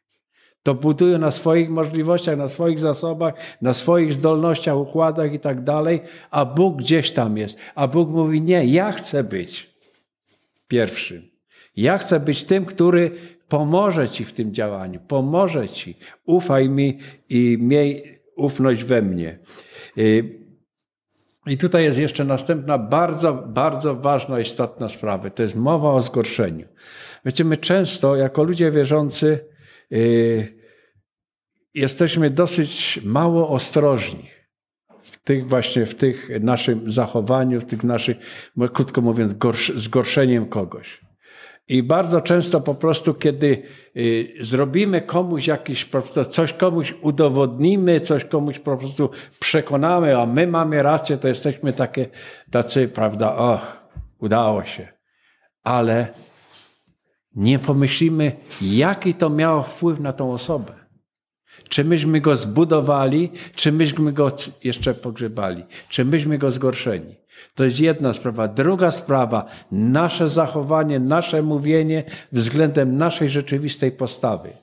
To 0.64 0.74
budują 0.74 1.20
na 1.20 1.32
swoich 1.32 1.70
możliwościach, 1.70 2.38
na 2.38 2.48
swoich 2.48 2.80
zasobach, 2.80 3.34
na 3.62 3.74
swoich 3.74 4.14
zdolnościach, 4.14 4.78
układach 4.78 5.34
i 5.34 5.40
tak 5.40 5.64
dalej, 5.64 6.02
a 6.32 6.46
Bóg 6.46 6.78
gdzieś 6.78 7.12
tam 7.12 7.38
jest. 7.38 7.58
A 7.76 7.88
Bóg 7.88 8.10
mówi: 8.10 8.42
Nie, 8.42 8.66
ja 8.66 8.92
chcę 8.92 9.24
być 9.24 9.70
pierwszym. 10.68 11.30
Ja 11.76 11.98
chcę 11.98 12.20
być 12.20 12.44
tym, 12.44 12.66
który 12.66 13.12
pomoże 13.54 14.10
Ci 14.10 14.26
w 14.26 14.34
tym 14.34 14.54
działaniu, 14.54 15.00
pomoże 15.08 15.70
Ci. 15.70 15.98
Ufaj 16.26 16.70
mi 16.70 17.00
i 17.30 17.58
miej 17.62 18.20
ufność 18.36 18.84
we 18.84 19.02
mnie. 19.02 19.40
Y, 19.98 20.40
I 21.46 21.58
tutaj 21.58 21.84
jest 21.84 21.98
jeszcze 21.98 22.26
następna 22.26 22.78
bardzo, 22.78 23.34
bardzo 23.34 23.96
ważna, 23.96 24.40
istotna 24.40 24.90
sprawa. 24.90 25.30
To 25.30 25.44
jest 25.44 25.56
mowa 25.56 25.92
o 25.92 26.02
zgorszeniu. 26.02 26.68
Wiecie, 27.26 27.44
my 27.44 27.58
często 27.58 28.16
jako 28.16 28.44
ludzie 28.44 28.72
wierzący 28.72 29.40
yy, 29.90 30.48
jesteśmy 31.74 32.30
dosyć 32.30 33.00
mało 33.04 33.50
ostrożni 33.50 34.30
w 35.02 35.18
tych 35.18 35.50
właśnie, 35.50 35.86
w 35.86 35.96
tych 35.96 36.30
naszym 36.42 36.92
zachowaniu, 36.92 37.62
w 37.62 37.66
tych 37.66 37.84
naszych, 37.84 38.18
krótko 38.74 39.02
mówiąc, 39.02 39.36
zgorszeniem 39.76 40.46
kogoś. 40.46 41.03
I 41.68 41.84
bardzo 41.84 42.22
często 42.22 42.62
po 42.62 42.76
prostu, 42.76 43.14
kiedy 43.14 43.64
y, 43.98 44.34
zrobimy 44.40 45.02
komuś 45.02 45.48
jakiś, 45.48 45.86
po 45.86 46.02
prostu 46.02 46.26
coś 46.26 46.54
komuś 46.54 46.94
udowodnimy, 47.02 48.00
coś 48.00 48.26
komuś 48.26 48.60
po 48.60 48.78
prostu 48.78 49.10
przekonamy, 49.40 50.18
a 50.20 50.26
my 50.26 50.48
mamy 50.48 50.84
rację, 50.84 51.18
to 51.18 51.28
jesteśmy 51.28 51.74
takie, 51.74 52.08
tacy, 52.52 52.88
prawda, 52.88 53.36
och, 53.36 53.84
udało 54.20 54.66
się. 54.66 54.88
Ale 55.64 56.14
nie 57.36 57.60
pomyślimy, 57.60 58.32
jaki 58.62 59.14
to 59.14 59.30
miało 59.30 59.62
wpływ 59.62 60.00
na 60.00 60.14
tą 60.14 60.32
osobę. 60.32 60.74
Czy 61.70 61.84
myśmy 61.84 62.22
go 62.22 62.36
zbudowali, 62.36 63.32
czy 63.56 63.72
myśmy 63.72 64.14
go 64.14 64.32
jeszcze 64.64 64.94
pogrzebali, 64.94 65.64
czy 65.90 66.06
myśmy 66.06 66.38
go 66.38 66.52
zgorszeni. 66.52 67.23
To 67.56 67.64
jest 67.64 67.80
jedna 67.80 68.14
sprawa. 68.14 68.48
Druga 68.48 68.92
sprawa, 68.92 69.46
nasze 69.72 70.30
zachowanie, 70.30 71.00
nasze 71.00 71.42
mówienie 71.42 72.04
względem 72.32 72.98
naszej 72.98 73.30
rzeczywistej 73.30 73.92
postawy. 73.92 74.54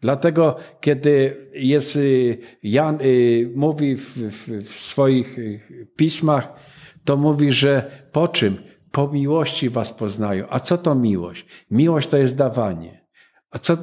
Dlatego, 0.00 0.56
kiedy 0.80 1.36
jest, 1.52 1.96
y, 1.96 2.38
Jan 2.62 2.98
y, 3.00 3.52
mówi 3.54 3.96
w, 3.96 4.18
w, 4.18 4.64
w 4.64 4.80
swoich 4.80 5.38
y, 5.38 5.60
pismach, 5.96 6.52
to 7.04 7.16
mówi, 7.16 7.52
że 7.52 7.90
po 8.12 8.28
czym? 8.28 8.56
Po 8.90 9.08
miłości 9.08 9.70
was 9.70 9.92
poznają. 9.92 10.46
A 10.50 10.60
co 10.60 10.78
to 10.78 10.94
miłość? 10.94 11.46
Miłość 11.70 12.08
to 12.08 12.16
jest 12.16 12.36
dawanie. 12.36 13.06
A, 13.50 13.58
co, 13.58 13.76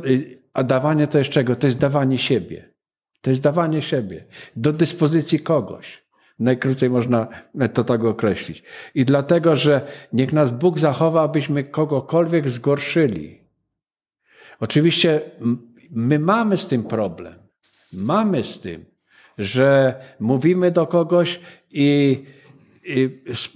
a 0.54 0.64
dawanie 0.64 1.08
to 1.08 1.18
jest 1.18 1.30
czego? 1.30 1.56
To 1.56 1.68
jest 1.68 1.80
dawanie 1.80 2.18
siebie. 2.18 2.74
To 3.22 3.30
jest 3.30 3.42
dawanie 3.42 3.82
siebie 3.82 4.26
do 4.56 4.72
dyspozycji 4.72 5.40
kogoś. 5.40 6.01
Najkrócej 6.42 6.90
można 6.90 7.28
to 7.74 7.84
tak 7.84 8.04
określić. 8.04 8.64
I 8.96 9.06
dlatego, 9.06 9.56
że 9.56 9.82
niech 10.14 10.34
nas 10.34 10.52
Bóg 10.52 10.80
zachowa, 10.80 11.22
abyśmy 11.22 11.64
kogokolwiek 11.64 12.50
zgorszyli. 12.50 13.42
Oczywiście 14.60 15.22
my 15.92 16.20
mamy 16.20 16.58
z 16.58 16.68
tym 16.68 16.84
problem. 16.84 17.34
Mamy 17.94 18.44
z 18.44 18.60
tym, 18.60 18.86
że 19.38 19.96
mówimy 20.20 20.72
do 20.72 20.88
kogoś 20.88 21.40
i, 21.72 22.24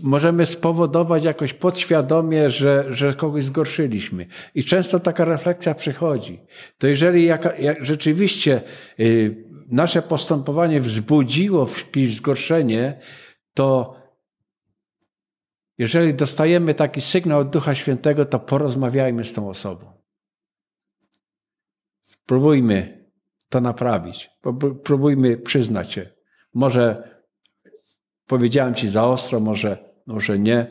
możemy 0.03 0.45
spowodować 0.45 1.23
jakoś 1.23 1.53
podświadomie, 1.53 2.49
że, 2.49 2.85
że 2.89 3.13
kogoś 3.13 3.43
zgorszyliśmy. 3.43 4.25
I 4.55 4.63
często 4.63 4.99
taka 4.99 5.25
refleksja 5.25 5.75
przychodzi. 5.75 6.41
To 6.77 6.87
jeżeli 6.87 7.25
jaka, 7.25 7.55
jak 7.55 7.85
rzeczywiście 7.85 8.61
y, 8.99 9.45
nasze 9.67 10.01
postępowanie 10.01 10.81
wzbudziło 10.81 11.67
jakieś 11.77 12.15
zgorszenie, 12.15 12.99
to 13.53 13.95
jeżeli 15.77 16.13
dostajemy 16.13 16.73
taki 16.73 17.01
sygnał 17.01 17.39
od 17.39 17.49
Ducha 17.49 17.75
Świętego, 17.75 18.25
to 18.25 18.39
porozmawiajmy 18.39 19.23
z 19.23 19.33
tą 19.33 19.49
osobą. 19.49 19.91
Spróbujmy 22.01 23.05
to 23.49 23.61
naprawić. 23.61 24.29
Próbujmy 24.83 25.37
przyznać 25.37 25.91
się. 25.91 26.09
Może 26.53 27.14
powiedziałem 28.27 28.73
ci 28.73 28.89
za 28.89 29.07
ostro, 29.07 29.39
może, 29.39 29.77
może 30.05 30.39
nie. 30.39 30.67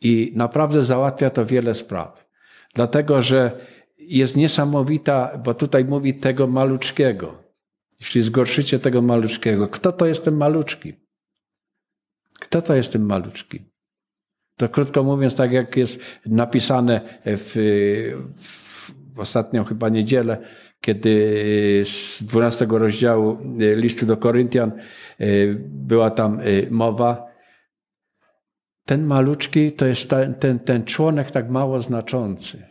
I 0.00 0.32
naprawdę 0.36 0.84
załatwia 0.84 1.30
to 1.30 1.46
wiele 1.46 1.74
spraw. 1.74 2.30
Dlatego, 2.74 3.22
że 3.22 3.66
jest 3.98 4.36
niesamowita, 4.36 5.38
bo 5.44 5.54
tutaj 5.54 5.84
mówi 5.84 6.14
tego 6.14 6.46
maluczkiego. 6.46 7.42
Jeśli 8.00 8.22
zgorszycie 8.22 8.78
tego 8.78 9.02
maluczkiego, 9.02 9.68
kto 9.68 9.92
to 9.92 10.06
jest 10.06 10.24
ten 10.24 10.36
maluczki? 10.36 10.94
Kto 12.40 12.62
to 12.62 12.74
jest 12.74 12.92
ten 12.92 13.02
maluczki? 13.02 13.70
To 14.56 14.68
krótko 14.68 15.02
mówiąc, 15.02 15.36
tak 15.36 15.52
jak 15.52 15.76
jest 15.76 16.02
napisane 16.26 17.20
w, 17.26 17.52
w 19.14 19.20
ostatnią 19.20 19.64
chyba 19.64 19.88
niedzielę, 19.88 20.38
kiedy 20.80 21.82
z 21.84 22.22
12 22.22 22.66
rozdziału 22.70 23.38
listu 23.58 24.06
do 24.06 24.16
Koryntian 24.16 24.72
była 25.62 26.10
tam 26.10 26.40
mowa. 26.70 27.30
Ten 28.84 29.06
maluczki 29.06 29.72
to 29.72 29.86
jest 29.86 30.10
ten, 30.10 30.34
ten, 30.34 30.58
ten 30.58 30.84
członek 30.84 31.30
tak 31.30 31.50
mało 31.50 31.82
znaczący. 31.82 32.66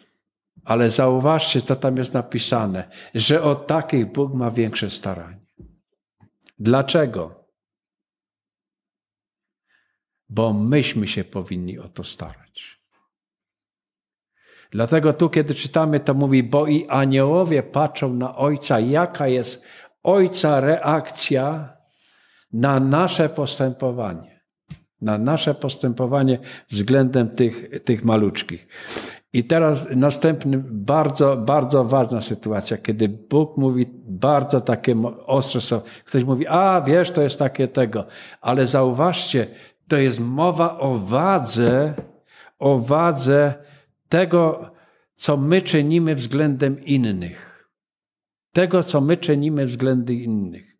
Ale 0.63 0.89
zauważcie, 0.89 1.61
co 1.61 1.75
tam 1.75 1.97
jest 1.97 2.13
napisane, 2.13 2.89
że 3.15 3.43
o 3.43 3.55
takich 3.55 4.11
Bóg 4.11 4.33
ma 4.33 4.51
większe 4.51 4.89
staranie. 4.89 5.45
Dlaczego? 6.59 7.45
Bo 10.29 10.53
myśmy 10.53 11.07
się 11.07 11.23
powinni 11.23 11.79
o 11.79 11.87
to 11.87 12.03
starać. 12.03 12.78
Dlatego 14.71 15.13
tu, 15.13 15.29
kiedy 15.29 15.55
czytamy, 15.55 15.99
to 15.99 16.13
mówi, 16.13 16.43
bo 16.43 16.67
i 16.67 16.87
aniołowie 16.87 17.63
patrzą 17.63 18.13
na 18.13 18.35
Ojca, 18.35 18.79
jaka 18.79 19.27
jest 19.27 19.65
Ojca 20.03 20.59
reakcja 20.59 21.73
na 22.53 22.79
nasze 22.79 23.29
postępowanie. 23.29 24.39
Na 25.01 25.17
nasze 25.17 25.53
postępowanie 25.53 26.39
względem 26.69 27.29
tych, 27.29 27.83
tych 27.83 28.05
maluczkich. 28.05 28.67
I 29.33 29.43
teraz 29.43 29.87
następny, 29.95 30.63
bardzo, 30.63 31.37
bardzo 31.37 31.85
ważna 31.85 32.21
sytuacja, 32.21 32.77
kiedy 32.77 33.09
Bóg 33.09 33.57
mówi 33.57 33.85
bardzo 34.07 34.61
takie 34.61 34.95
ostre 35.25 35.61
są. 35.61 35.81
Ktoś 36.05 36.23
mówi, 36.23 36.47
a 36.47 36.81
wiesz, 36.81 37.11
to 37.11 37.21
jest 37.21 37.39
takie 37.39 37.67
tego. 37.67 38.05
Ale 38.41 38.67
zauważcie, 38.67 39.47
to 39.87 39.97
jest 39.97 40.19
mowa 40.19 40.79
o 40.79 40.93
wadze, 40.97 41.93
o 42.59 42.79
wadze 42.79 43.53
tego, 44.09 44.71
co 45.15 45.37
my 45.37 45.61
czynimy 45.61 46.15
względem 46.15 46.85
innych. 46.85 47.69
Tego, 48.51 48.83
co 48.83 49.01
my 49.01 49.17
czynimy 49.17 49.65
względem 49.65 50.15
innych. 50.15 50.77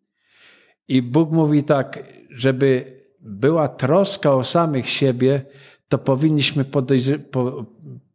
I 0.88 1.02
Bóg 1.02 1.32
mówi 1.32 1.64
tak, 1.64 2.04
żeby 2.30 3.00
była 3.20 3.68
troska 3.68 4.36
o 4.36 4.44
samych 4.44 4.90
siebie, 4.90 5.42
to 5.88 5.98
powinniśmy 5.98 6.66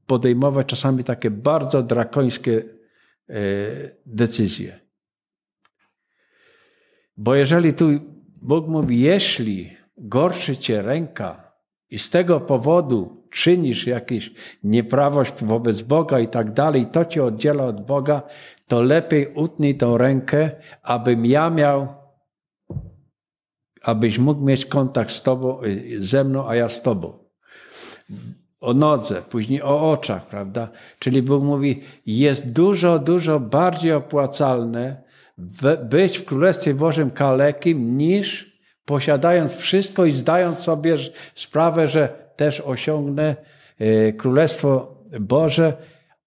podejmować 0.06 0.66
czasami 0.66 1.04
takie 1.04 1.30
bardzo 1.30 1.82
drakońskie 1.82 2.62
e, 3.28 3.34
decyzje. 4.06 4.80
Bo 7.16 7.34
jeżeli 7.34 7.72
tu 7.72 7.88
Bóg 8.42 8.68
mówi, 8.68 9.00
jeśli 9.00 9.76
gorszy 9.98 10.56
cię 10.56 10.82
ręka 10.82 11.52
i 11.90 11.98
z 11.98 12.10
tego 12.10 12.40
powodu 12.40 13.23
czynisz 13.34 13.86
jakąś 13.86 14.32
nieprawość 14.64 15.32
wobec 15.40 15.82
Boga 15.82 16.20
i 16.20 16.28
tak 16.28 16.52
dalej, 16.52 16.86
to 16.86 17.04
cię 17.04 17.24
oddziela 17.24 17.64
od 17.64 17.86
Boga, 17.86 18.22
to 18.66 18.82
lepiej 18.82 19.32
utnij 19.34 19.76
tą 19.76 19.98
rękę, 19.98 20.50
abym 20.82 21.26
ja 21.26 21.50
miał, 21.50 21.88
abyś 23.82 24.18
mógł 24.18 24.44
mieć 24.44 24.66
kontakt 24.66 25.10
z 25.10 25.22
Tobą, 25.22 25.60
ze 25.98 26.24
mną, 26.24 26.48
a 26.48 26.56
ja 26.56 26.68
z 26.68 26.82
Tobą 26.82 27.24
o 28.60 28.74
nodze, 28.74 29.22
później 29.22 29.62
o 29.62 29.90
oczach, 29.92 30.26
prawda? 30.26 30.68
Czyli 30.98 31.22
Bóg 31.22 31.44
mówi, 31.44 31.82
jest 32.06 32.52
dużo, 32.52 32.98
dużo 32.98 33.40
bardziej 33.40 33.92
opłacalne 33.92 35.02
być 35.84 36.18
w 36.18 36.24
Królestwie 36.24 36.74
Bożym 36.74 37.10
kalekim 37.10 37.98
niż 37.98 38.58
posiadając 38.84 39.54
wszystko 39.54 40.04
i 40.04 40.12
zdając 40.12 40.58
sobie 40.58 40.96
sprawę, 41.34 41.88
że 41.88 42.23
też 42.36 42.60
osiągnę 42.60 43.36
e, 43.78 44.12
Królestwo 44.12 45.02
Boże, 45.20 45.76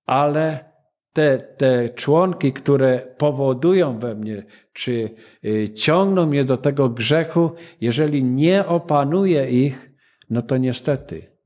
ale 0.05 0.65
te, 1.13 1.37
te 1.37 1.89
członki, 1.89 2.53
które 2.53 2.99
powodują 3.17 3.99
we 3.99 4.15
mnie, 4.15 4.43
czy 4.73 5.09
e, 5.45 5.69
ciągną 5.69 6.25
mnie 6.25 6.43
do 6.43 6.57
tego 6.57 6.89
grzechu, 6.89 7.51
jeżeli 7.81 8.23
nie 8.23 8.65
opanuję 8.65 9.49
ich, 9.49 9.91
no 10.29 10.41
to 10.41 10.57
niestety 10.57 11.37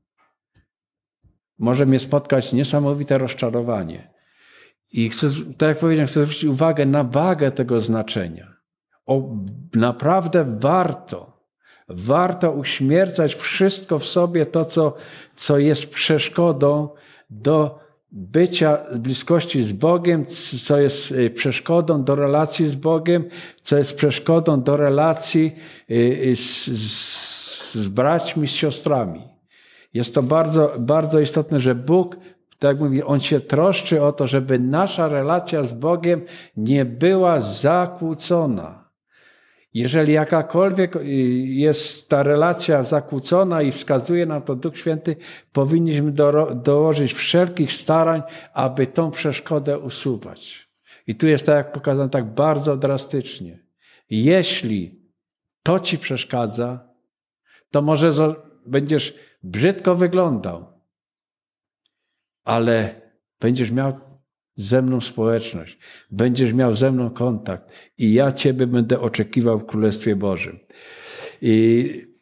może 1.62 1.86
mnie 1.86 1.98
spotkać 1.98 2.52
niesamowite 2.52 3.18
rozczarowanie. 3.18 4.10
I 4.92 5.08
chcę, 5.08 5.26
tak 5.58 5.68
jak 5.68 5.78
powiedziałem, 5.78 6.06
chcę 6.06 6.20
zwrócić 6.20 6.44
uwagę 6.44 6.86
na 6.86 7.04
wagę 7.04 7.50
tego 7.50 7.80
znaczenia. 7.80 8.56
O, 9.06 9.36
naprawdę 9.74 10.44
warto, 10.58 11.31
warto 11.94 12.50
uśmiercać 12.50 13.34
wszystko 13.34 13.98
w 13.98 14.04
sobie 14.04 14.46
to, 14.46 14.64
co, 14.64 14.94
co 15.34 15.58
jest 15.58 15.90
przeszkodą 15.94 16.88
do 17.30 17.82
bycia 18.12 18.78
bliskości 18.96 19.64
z 19.64 19.72
Bogiem, 19.72 20.26
co 20.66 20.78
jest 20.78 21.12
y, 21.12 21.30
przeszkodą 21.30 22.04
do 22.04 22.14
relacji 22.14 22.68
z 22.68 22.74
Bogiem, 22.74 23.24
co 23.60 23.78
jest 23.78 23.96
przeszkodą 23.96 24.62
do 24.62 24.76
relacji 24.76 25.52
y, 25.90 25.94
y, 25.94 26.36
z, 26.36 26.66
z 26.66 27.32
z 27.74 27.88
braćmi, 27.88 28.48
z 28.48 28.50
siostrami. 28.50 29.28
Jest 29.94 30.14
to 30.14 30.22
bardzo, 30.22 30.74
bardzo 30.78 31.20
istotne, 31.20 31.60
że 31.60 31.74
Bóg, 31.74 32.16
tak 32.58 32.80
mówi, 32.80 33.02
On 33.02 33.20
się 33.20 33.40
troszczy 33.40 34.02
o 34.02 34.12
to, 34.12 34.26
żeby 34.26 34.58
nasza 34.58 35.08
relacja 35.08 35.62
z 35.62 35.72
Bogiem 35.72 36.22
nie 36.56 36.84
była 36.84 37.40
zakłócona. 37.40 38.81
Jeżeli 39.74 40.12
jakakolwiek 40.12 40.96
y, 40.96 41.04
jest 41.46 42.08
ta 42.08 42.22
relacja 42.22 42.84
zakłócona 42.84 43.62
i 43.62 43.72
wskazuje 43.72 44.26
na 44.26 44.40
to 44.40 44.56
Duch 44.56 44.78
Święty, 44.78 45.16
powinniśmy 45.52 46.12
do, 46.12 46.54
dołożyć 46.54 47.12
wszelkich 47.12 47.72
starań, 47.72 48.22
aby 48.54 48.86
tą 48.86 49.10
przeszkodę 49.10 49.78
usuwać. 49.78 50.68
I 51.06 51.14
tu 51.14 51.26
jest 51.26 51.46
tak 51.46 51.56
jak 51.56 51.72
pokazane 51.72 52.10
tak 52.10 52.24
bardzo 52.24 52.76
drastycznie. 52.76 53.58
Jeśli 54.10 55.02
to 55.62 55.80
ci 55.80 55.98
przeszkadza, 55.98 56.88
to 57.70 57.82
może 57.82 58.34
będziesz 58.66 59.14
brzydko 59.42 59.94
wyglądał, 59.94 60.66
ale 62.44 63.00
będziesz 63.40 63.70
miał 63.70 63.92
ze 64.54 64.82
mną 64.82 65.00
społeczność, 65.00 65.78
będziesz 66.10 66.52
miał 66.52 66.74
ze 66.74 66.92
mną 66.92 67.10
kontakt 67.10 67.70
i 67.98 68.12
ja 68.12 68.32
Ciebie 68.32 68.66
będę 68.66 69.00
oczekiwał 69.00 69.58
w 69.58 69.66
Królestwie 69.66 70.16
Bożym. 70.16 70.58
I 71.42 72.12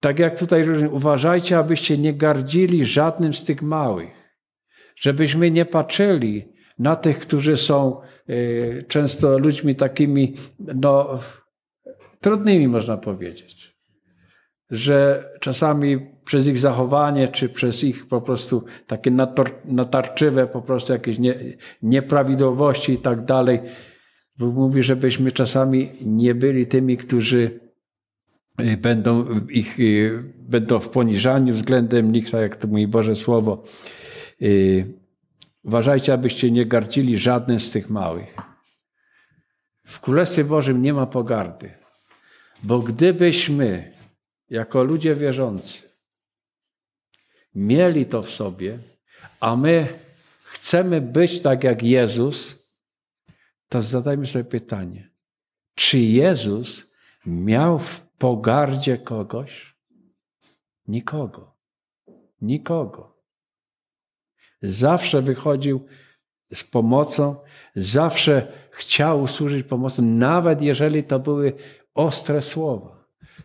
tak 0.00 0.18
jak 0.18 0.38
tutaj 0.38 0.86
uważajcie, 0.86 1.58
abyście 1.58 1.98
nie 1.98 2.14
gardzili 2.14 2.86
żadnym 2.86 3.34
z 3.34 3.44
tych 3.44 3.62
małych, 3.62 4.10
żebyśmy 4.96 5.50
nie 5.50 5.64
patrzyli 5.64 6.52
na 6.78 6.96
tych, 6.96 7.18
którzy 7.18 7.56
są 7.56 8.00
y, 8.30 8.84
często 8.88 9.38
ludźmi 9.38 9.74
takimi, 9.74 10.34
no, 10.58 11.18
trudnymi 12.20 12.68
można 12.68 12.96
powiedzieć, 12.96 13.76
że 14.70 15.28
czasami 15.40 16.11
przez 16.24 16.46
ich 16.46 16.58
zachowanie, 16.58 17.28
czy 17.28 17.48
przez 17.48 17.84
ich 17.84 18.08
po 18.08 18.20
prostu 18.20 18.64
takie 18.86 19.10
natarczywe, 19.64 20.46
po 20.46 20.62
prostu 20.62 20.92
jakieś 20.92 21.18
nie, 21.18 21.34
nieprawidłowości 21.82 22.92
i 22.92 22.98
tak 22.98 23.24
dalej. 23.24 23.60
Bóg 24.38 24.54
mówi, 24.54 24.82
żebyśmy 24.82 25.32
czasami 25.32 25.90
nie 26.00 26.34
byli 26.34 26.66
tymi, 26.66 26.96
którzy 26.96 27.60
y, 28.60 28.76
będą, 28.76 29.26
ich, 29.48 29.80
y, 29.80 30.22
będą 30.38 30.80
w 30.80 30.88
poniżaniu 30.88 31.54
względem 31.54 32.12
nich, 32.12 32.30
tak 32.30 32.40
jak 32.40 32.56
to 32.56 32.68
mówi 32.68 32.86
Boże 32.86 33.16
Słowo. 33.16 33.62
Y, 34.42 34.84
uważajcie, 35.64 36.12
abyście 36.12 36.50
nie 36.50 36.66
gardzili 36.66 37.18
żadnym 37.18 37.60
z 37.60 37.70
tych 37.70 37.90
małych. 37.90 38.36
W 39.84 40.00
Królestwie 40.00 40.44
Bożym 40.44 40.82
nie 40.82 40.94
ma 40.94 41.06
pogardy, 41.06 41.70
bo 42.62 42.78
gdybyśmy, 42.78 43.92
jako 44.50 44.84
ludzie 44.84 45.14
wierzący, 45.14 45.91
mieli 47.54 48.06
to 48.06 48.22
w 48.22 48.30
sobie, 48.30 48.78
a 49.40 49.56
my 49.56 49.98
chcemy 50.44 51.00
być 51.00 51.42
tak 51.42 51.64
jak 51.64 51.82
Jezus, 51.82 52.68
to 53.68 53.82
zadajmy 53.82 54.26
sobie 54.26 54.44
pytanie, 54.44 55.10
czy 55.74 55.98
Jezus 55.98 56.94
miał 57.26 57.78
w 57.78 58.00
pogardzie 58.00 58.98
kogoś? 58.98 59.76
Nikogo. 60.86 61.56
Nikogo. 62.40 63.22
Zawsze 64.62 65.22
wychodził 65.22 65.86
z 66.54 66.64
pomocą, 66.64 67.36
zawsze 67.76 68.52
chciał 68.70 69.28
służyć 69.28 69.66
pomocą, 69.66 70.02
nawet 70.02 70.62
jeżeli 70.62 71.04
to 71.04 71.18
były 71.18 71.52
ostre 71.94 72.42
słowa 72.42 73.01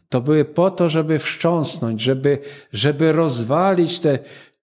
to 0.10 0.22
były 0.22 0.46
po 0.46 0.72
to, 0.72 0.90
żeby 0.90 1.20
wszcząsnąć, 1.20 2.02
żeby, 2.02 2.40
żeby 2.74 3.12
rozwalić 3.12 4.00
te, 4.00 4.20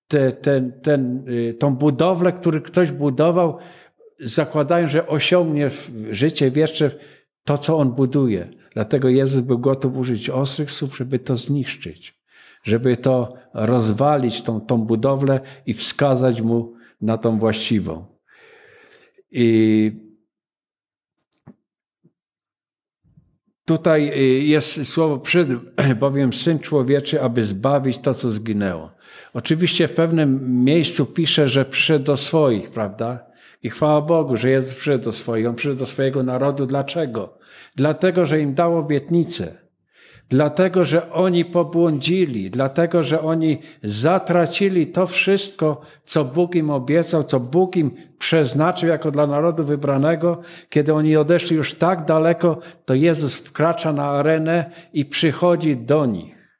te, 0.08 0.32
ten, 0.32 0.72
ten, 0.82 1.28
y, 1.28 1.54
tą 1.54 1.76
budowlę, 1.76 2.32
którą 2.32 2.60
ktoś 2.60 2.90
budował, 2.90 3.58
zakładając, 4.20 4.90
że 4.90 5.06
osiągnie 5.06 5.70
życie 6.10 6.50
wieszcze 6.50 6.90
to, 7.44 7.58
co 7.58 7.78
on 7.78 7.92
buduje. 7.92 8.48
Dlatego 8.74 9.08
Jezus 9.08 9.40
był 9.40 9.58
gotów 9.58 9.96
użyć 9.96 10.30
ostrych 10.30 10.70
słów, 10.70 10.96
żeby 10.96 11.18
to 11.18 11.36
zniszczyć, 11.36 12.20
żeby 12.62 12.96
to 12.96 13.34
rozwalić, 13.54 14.42
tą, 14.42 14.60
tą 14.60 14.78
budowlę 14.78 15.40
i 15.66 15.74
wskazać 15.74 16.40
mu 16.40 16.74
na 17.00 17.18
tą 17.18 17.38
właściwą. 17.38 18.06
I 19.30 19.92
Tutaj 23.64 24.08
y, 24.08 24.44
jest 24.44 24.84
słowo 24.84 25.18
przyszedł, 25.18 25.60
bowiem 26.00 26.32
Syn 26.32 26.58
Człowieczy, 26.58 27.22
aby 27.22 27.44
zbawić 27.44 27.98
to, 27.98 28.14
co 28.14 28.30
zginęło. 28.30 28.90
Oczywiście 29.34 29.88
w 29.88 29.92
pewnym 29.92 30.64
miejscu 30.64 31.06
pisze, 31.06 31.48
że 31.48 31.64
przyszedł 31.64 32.04
do 32.04 32.16
swoich, 32.16 32.70
prawda? 32.70 33.26
I 33.62 33.70
chwała 33.70 34.00
Bogu, 34.00 34.36
że 34.36 34.50
Jezus 34.50 34.74
przyszedł 34.74 35.04
do 35.04 35.12
swoich. 35.12 35.46
On 35.46 35.54
przyszedł 35.54 35.78
do 35.78 35.86
swojego 35.86 36.22
narodu. 36.22 36.66
Dlaczego? 36.66 37.38
Dlatego, 37.76 38.26
że 38.26 38.40
im 38.40 38.54
dał 38.54 38.78
obietnicę. 38.78 39.63
Dlatego, 40.34 40.84
że 40.84 41.12
oni 41.12 41.44
pobłądzili, 41.44 42.50
dlatego, 42.50 43.02
że 43.02 43.20
oni 43.20 43.58
zatracili 43.82 44.86
to 44.86 45.06
wszystko, 45.06 45.80
co 46.02 46.24
Bóg 46.24 46.54
im 46.54 46.70
obiecał, 46.70 47.24
co 47.24 47.40
Bóg 47.40 47.76
im 47.76 47.90
przeznaczył 48.18 48.88
jako 48.88 49.10
dla 49.10 49.26
narodu 49.26 49.64
wybranego. 49.64 50.40
Kiedy 50.68 50.94
oni 50.94 51.16
odeszli 51.16 51.56
już 51.56 51.74
tak 51.74 52.04
daleko, 52.04 52.58
to 52.84 52.94
Jezus 52.94 53.36
wkracza 53.36 53.92
na 53.92 54.04
arenę 54.04 54.70
i 54.92 55.04
przychodzi 55.04 55.76
do 55.76 56.06
nich. 56.06 56.58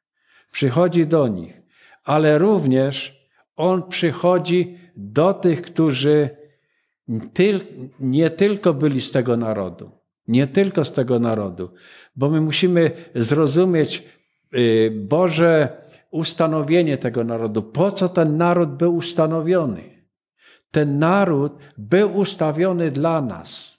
Przychodzi 0.53 1.07
do 1.07 1.29
nich. 1.29 1.63
Ale 2.05 2.39
również 2.39 3.25
On 3.57 3.89
przychodzi 3.89 4.79
do 4.97 5.35
tych, 5.35 5.63
którzy 5.63 6.31
nie 8.01 8.31
tylko 8.31 8.75
byli 8.75 9.01
z 9.01 9.13
tego 9.13 9.37
narodu, 9.37 9.91
nie 10.29 10.47
tylko 10.47 10.85
z 10.85 10.93
tego 10.93 11.19
narodu, 11.19 11.71
bo 12.17 12.31
my 12.31 12.41
musimy 12.41 12.91
zrozumieć 13.15 14.03
y, 14.55 14.93
Boże 14.95 15.85
ustanowienie 16.11 16.99
tego 16.99 17.25
narodu. 17.25 17.63
Po 17.63 17.93
co 17.93 18.09
ten 18.09 18.37
naród 18.37 18.71
był 18.71 18.97
ustanowiony? 18.97 20.05
Ten 20.71 20.99
naród 20.99 21.53
był 21.79 22.17
ustawiony 22.17 22.91
dla 22.91 23.21
nas, 23.21 23.79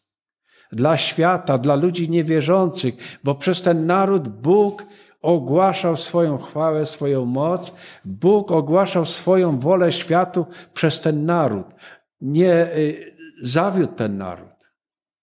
dla 0.71 0.97
świata, 0.97 1.57
dla 1.57 1.75
ludzi 1.75 2.09
niewierzących, 2.09 3.19
bo 3.23 3.35
przez 3.35 3.61
ten 3.61 3.85
naród 3.85 4.27
Bóg 4.27 4.85
ogłaszał 5.21 5.97
swoją 5.97 6.37
chwałę, 6.37 6.85
swoją 6.85 7.25
moc. 7.25 7.75
Bóg 8.05 8.51
ogłaszał 8.51 9.05
swoją 9.05 9.59
wolę 9.59 9.91
światu 9.91 10.45
przez 10.73 11.01
ten 11.01 11.25
naród. 11.25 11.65
Nie 12.21 12.75
y, 12.75 13.15
zawiódł 13.41 13.93
ten 13.93 14.17
naród. 14.17 14.54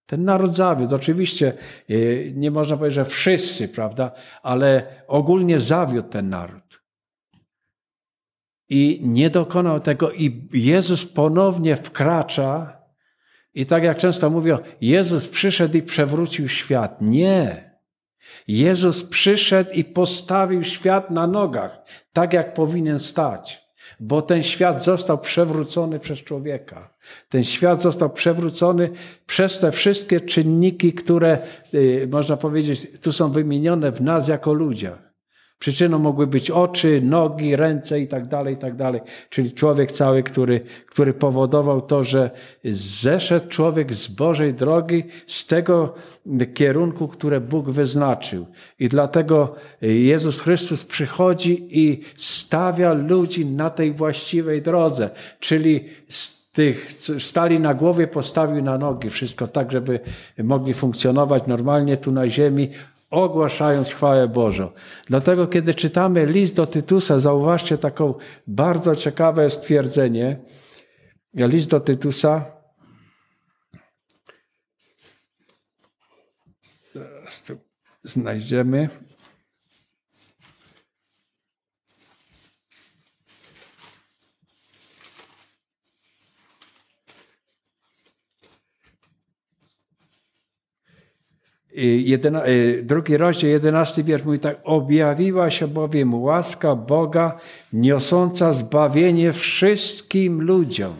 Ten 0.05 0.25
naród. 0.25 0.51
Oczywiście 0.93 1.53
y, 1.89 2.33
nie 2.35 2.51
można 2.51 2.77
powiedzieć, 2.77 2.95
że 2.95 3.05
wszyscy, 3.05 3.69
prawda, 3.69 4.11
ale 4.43 4.85
ogólnie 5.07 5.59
zawiódł 5.59 6.09
ten 6.09 6.29
naród. 6.29 6.83
I 8.69 9.01
nie 9.03 9.29
dokonał 9.29 9.79
tego, 9.79 10.11
i 10.11 10.49
Jezus 10.53 11.05
ponownie 11.05 11.75
wkracza. 11.75 12.81
I 13.53 13.65
tak 13.65 13.83
jak 13.83 13.97
często 13.97 14.29
mówią, 14.29 14.57
Jezus 14.81 15.27
przyszedł 15.27 15.77
i 15.77 15.81
przewrócił 15.81 16.49
świat. 16.49 17.01
Nie. 17.01 17.73
Jezus 18.47 19.03
przyszedł 19.03 19.71
i 19.71 19.83
postawił 19.83 20.63
świat 20.63 21.11
na 21.11 21.27
nogach, 21.27 21.77
tak 22.13 22.33
jak 22.33 22.53
powinien 22.53 22.99
stać 22.99 23.62
bo 23.99 24.21
ten 24.21 24.43
świat 24.43 24.83
został 24.83 25.17
przewrócony 25.17 25.99
przez 25.99 26.19
człowieka. 26.19 26.93
Ten 27.29 27.43
świat 27.43 27.81
został 27.81 28.09
przewrócony 28.09 28.89
przez 29.25 29.59
te 29.59 29.71
wszystkie 29.71 30.21
czynniki, 30.21 30.93
które, 30.93 31.37
y, 31.73 32.07
można 32.11 32.37
powiedzieć, 32.37 32.99
tu 33.01 33.11
są 33.11 33.31
wymienione 33.31 33.91
w 33.91 34.01
nas 34.01 34.27
jako 34.27 34.53
ludziach. 34.53 35.12
Przyczyną 35.63 35.99
mogły 35.99 36.27
być 36.27 36.51
oczy, 36.51 37.01
nogi, 37.01 37.55
ręce 37.55 37.99
i 37.99 38.07
tak 38.07 38.27
dalej, 38.27 38.53
i 38.53 38.57
tak 38.57 38.75
dalej. 38.75 39.01
Czyli 39.29 39.51
człowiek 39.51 39.91
cały, 39.91 40.23
który, 40.23 40.61
który 40.87 41.13
powodował 41.13 41.81
to, 41.81 42.03
że 42.03 42.31
zeszedł 42.65 43.47
człowiek 43.47 43.93
z 43.93 44.07
Bożej 44.07 44.53
drogi, 44.53 45.03
z 45.27 45.47
tego 45.47 45.93
kierunku, 46.53 47.07
które 47.07 47.41
Bóg 47.41 47.69
wyznaczył. 47.69 48.45
I 48.79 48.89
dlatego 48.89 49.55
Jezus 49.81 50.41
Chrystus 50.41 50.85
przychodzi 50.85 51.67
i 51.71 52.01
stawia 52.17 52.93
ludzi 52.93 53.45
na 53.45 53.69
tej 53.69 53.93
właściwej 53.93 54.61
drodze. 54.61 55.09
Czyli 55.39 55.85
tych 56.53 56.91
stali 57.19 57.59
na 57.59 57.73
głowie, 57.73 58.07
postawił 58.07 58.63
na 58.63 58.77
nogi. 58.77 59.09
Wszystko 59.09 59.47
tak, 59.47 59.71
żeby 59.71 59.99
mogli 60.43 60.73
funkcjonować 60.73 61.47
normalnie 61.47 61.97
tu 61.97 62.11
na 62.11 62.29
ziemi, 62.29 62.69
ogłaszając 63.13 63.93
chwałę 63.93 64.27
Bożą. 64.27 64.71
Dlatego, 65.05 65.47
kiedy 65.47 65.73
czytamy 65.73 66.25
list 66.25 66.55
do 66.55 66.67
Tytusa, 66.67 67.19
zauważcie 67.19 67.77
taką 67.77 68.13
bardzo 68.47 68.95
ciekawe 68.95 69.49
stwierdzenie. 69.49 70.39
List 71.33 71.69
do 71.69 71.79
Tytusa. 71.79 72.45
Znajdziemy. 78.03 78.89
Jedyna, 91.75 92.43
drugi 92.83 93.17
rozdział, 93.17 93.49
jedenasty 93.49 94.03
wiersz 94.03 94.23
mówi 94.23 94.39
tak. 94.39 94.57
Objawiła 94.63 95.51
się 95.51 95.67
bowiem 95.67 96.13
łaska 96.13 96.75
Boga 96.75 97.39
niosąca 97.73 98.53
zbawienie 98.53 99.33
wszystkim 99.33 100.41
ludziom. 100.41 100.93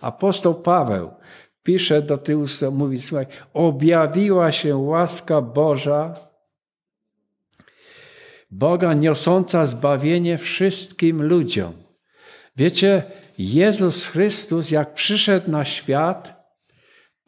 Apostoł 0.00 0.54
Paweł 0.54 1.10
pisze 1.62 2.02
do 2.02 2.18
tyłu, 2.18 2.44
mówi, 2.72 3.00
słuchaj, 3.00 3.26
objawiła 3.54 4.52
się 4.52 4.76
łaska 4.76 5.40
Boża, 5.40 6.14
Boga 8.50 8.94
niosąca 8.94 9.66
zbawienie 9.66 10.38
wszystkim 10.38 11.22
ludziom. 11.22 11.72
Wiecie, 12.56 13.02
Jezus 13.38 14.08
Chrystus, 14.08 14.70
jak 14.70 14.94
przyszedł 14.94 15.50
na 15.50 15.64
świat, 15.64 16.39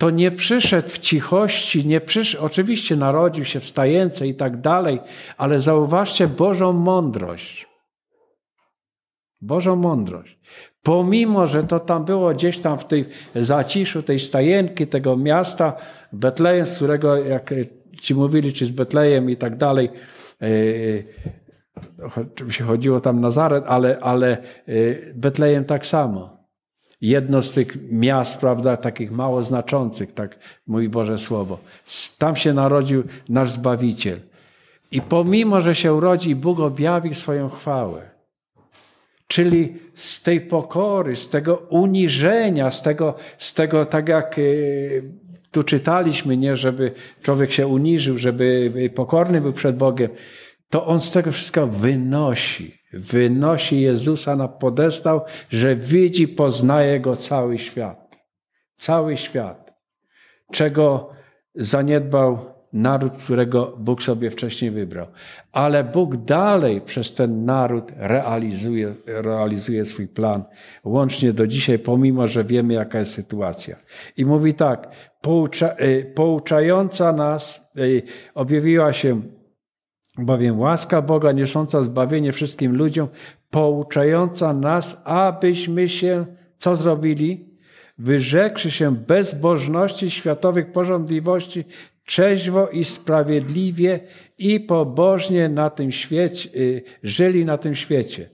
to 0.02 0.10
nie 0.10 0.30
przyszedł 0.30 0.88
w 0.88 0.98
cichości, 0.98 1.86
nie 1.86 2.00
przyszedł, 2.00 2.44
oczywiście 2.44 2.96
narodził 2.96 3.44
się 3.44 3.60
w 3.60 3.68
stajence 3.68 4.26
i 4.26 4.34
tak 4.34 4.60
dalej, 4.60 5.00
ale 5.36 5.60
zauważcie 5.60 6.26
Bożą 6.26 6.72
mądrość. 6.72 7.66
Bożą 9.40 9.76
mądrość. 9.76 10.38
Pomimo, 10.82 11.46
że 11.46 11.64
to 11.64 11.80
tam 11.80 12.04
było 12.04 12.32
gdzieś 12.32 12.58
tam 12.58 12.78
w 12.78 12.84
tej 12.84 13.04
zaciszu 13.34 14.02
tej 14.02 14.20
stajenki, 14.20 14.86
tego 14.86 15.16
miasta, 15.16 15.76
Betlejem, 16.12 16.66
z 16.66 16.76
którego, 16.76 17.16
jak 17.16 17.54
ci 18.00 18.14
mówili, 18.14 18.52
czy 18.52 18.66
z 18.66 18.70
Betlejem 18.70 19.30
i 19.30 19.36
tak 19.36 19.56
dalej, 19.56 19.90
oczywiście 22.16 22.64
chodziło 22.64 23.00
tam 23.00 23.20
Nazaret, 23.20 23.64
ale, 23.66 23.98
ale 24.00 24.38
Betlejem 25.14 25.64
tak 25.64 25.86
samo. 25.86 26.41
Jedno 27.02 27.42
z 27.42 27.52
tych 27.52 27.90
miast, 27.90 28.40
prawda, 28.40 28.76
takich 28.76 29.12
mało 29.12 29.44
znaczących, 29.44 30.12
tak 30.12 30.38
mówi 30.66 30.88
Boże 30.88 31.18
Słowo. 31.18 31.58
Tam 32.18 32.36
się 32.36 32.52
narodził 32.52 33.02
nasz 33.28 33.50
Zbawiciel. 33.50 34.20
I 34.90 35.00
pomimo, 35.00 35.62
że 35.62 35.74
się 35.74 35.94
urodzi, 35.94 36.34
Bóg 36.34 36.60
objawi 36.60 37.14
swoją 37.14 37.48
chwałę. 37.48 38.10
Czyli 39.26 39.76
z 39.94 40.22
tej 40.22 40.40
pokory, 40.40 41.16
z 41.16 41.28
tego 41.28 41.56
uniżenia, 41.56 42.70
z 42.70 42.82
tego, 42.82 43.14
z 43.38 43.54
tego 43.54 43.84
tak 43.84 44.08
jak 44.08 44.38
y, 44.38 45.02
tu 45.50 45.62
czytaliśmy, 45.62 46.36
nie, 46.36 46.56
żeby 46.56 46.92
człowiek 47.22 47.52
się 47.52 47.66
uniżył, 47.66 48.18
żeby 48.18 48.72
pokorny 48.94 49.40
był 49.40 49.52
przed 49.52 49.76
Bogiem, 49.76 50.10
to 50.70 50.86
on 50.86 51.00
z 51.00 51.10
tego 51.10 51.32
wszystkiego 51.32 51.66
wynosi. 51.66 52.81
Wynosi 52.92 53.80
Jezusa 53.80 54.36
na 54.36 54.48
podestał, 54.48 55.20
że 55.50 55.76
widzi, 55.76 56.28
poznaje 56.28 57.00
go 57.00 57.16
cały 57.16 57.58
świat. 57.58 58.16
Cały 58.76 59.16
świat. 59.16 59.72
Czego 60.52 61.10
zaniedbał 61.54 62.52
naród, 62.72 63.12
którego 63.12 63.76
Bóg 63.78 64.02
sobie 64.02 64.30
wcześniej 64.30 64.70
wybrał. 64.70 65.06
Ale 65.52 65.84
Bóg 65.84 66.16
dalej 66.16 66.80
przez 66.80 67.14
ten 67.14 67.44
naród 67.44 67.92
realizuje, 67.96 68.94
realizuje 69.06 69.84
swój 69.84 70.08
plan, 70.08 70.44
łącznie 70.84 71.32
do 71.32 71.46
dzisiaj, 71.46 71.78
pomimo 71.78 72.26
że 72.28 72.44
wiemy, 72.44 72.74
jaka 72.74 72.98
jest 72.98 73.14
sytuacja. 73.14 73.76
I 74.16 74.24
mówi 74.24 74.54
tak, 74.54 74.88
poucza, 75.20 75.74
y, 75.80 76.12
pouczająca 76.14 77.12
nas, 77.12 77.70
y, 77.78 78.02
objawiła 78.34 78.92
się 78.92 79.20
bowiem 80.18 80.60
łaska 80.60 81.02
Boga 81.02 81.32
niosąca 81.32 81.82
zbawienie 81.82 82.32
wszystkim 82.32 82.76
ludziom, 82.76 83.08
pouczająca 83.50 84.52
nas, 84.52 85.02
abyśmy 85.04 85.88
się 85.88 86.26
co 86.56 86.76
zrobili? 86.76 87.52
Wyrzekszy 87.98 88.70
się 88.70 88.96
bezbożności, 88.96 90.10
światowych 90.10 90.72
porządliwości, 90.72 91.64
trzeźwo 92.06 92.68
i 92.68 92.84
sprawiedliwie 92.84 94.00
i 94.38 94.60
pobożnie 94.60 95.48
na 95.48 95.70
tym 95.70 95.92
świecie, 95.92 96.50
y, 96.56 96.82
żyli 97.02 97.44
na 97.44 97.58
tym 97.58 97.74
świecie. 97.74 98.30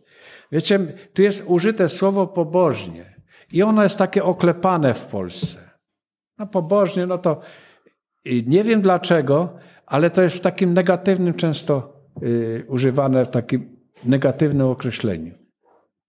Wiecie, 0.53 0.79
tu 1.15 1.23
jest 1.23 1.45
użyte 1.47 1.89
słowo 1.89 2.27
pobożnie 2.27 3.15
i 3.53 3.63
ono 3.63 3.83
jest 3.83 3.99
takie 3.99 4.25
oklepane 4.25 4.95
w 4.95 5.07
Polsce. 5.07 5.71
No 6.39 6.47
pobożnie, 6.47 7.07
no 7.07 7.19
to 7.19 7.41
nie 8.47 8.65
wiem 8.65 8.81
dlaczego, 8.81 9.59
ale 9.89 10.11
to 10.11 10.23
jest 10.23 10.37
w 10.37 10.41
takim 10.41 10.75
negatywnym 10.75 11.35
często 11.35 12.03
y, 12.23 12.65
używane, 12.69 13.25
w 13.25 13.29
takim 13.29 13.77
negatywnym 14.05 14.67
określeniu. 14.67 15.35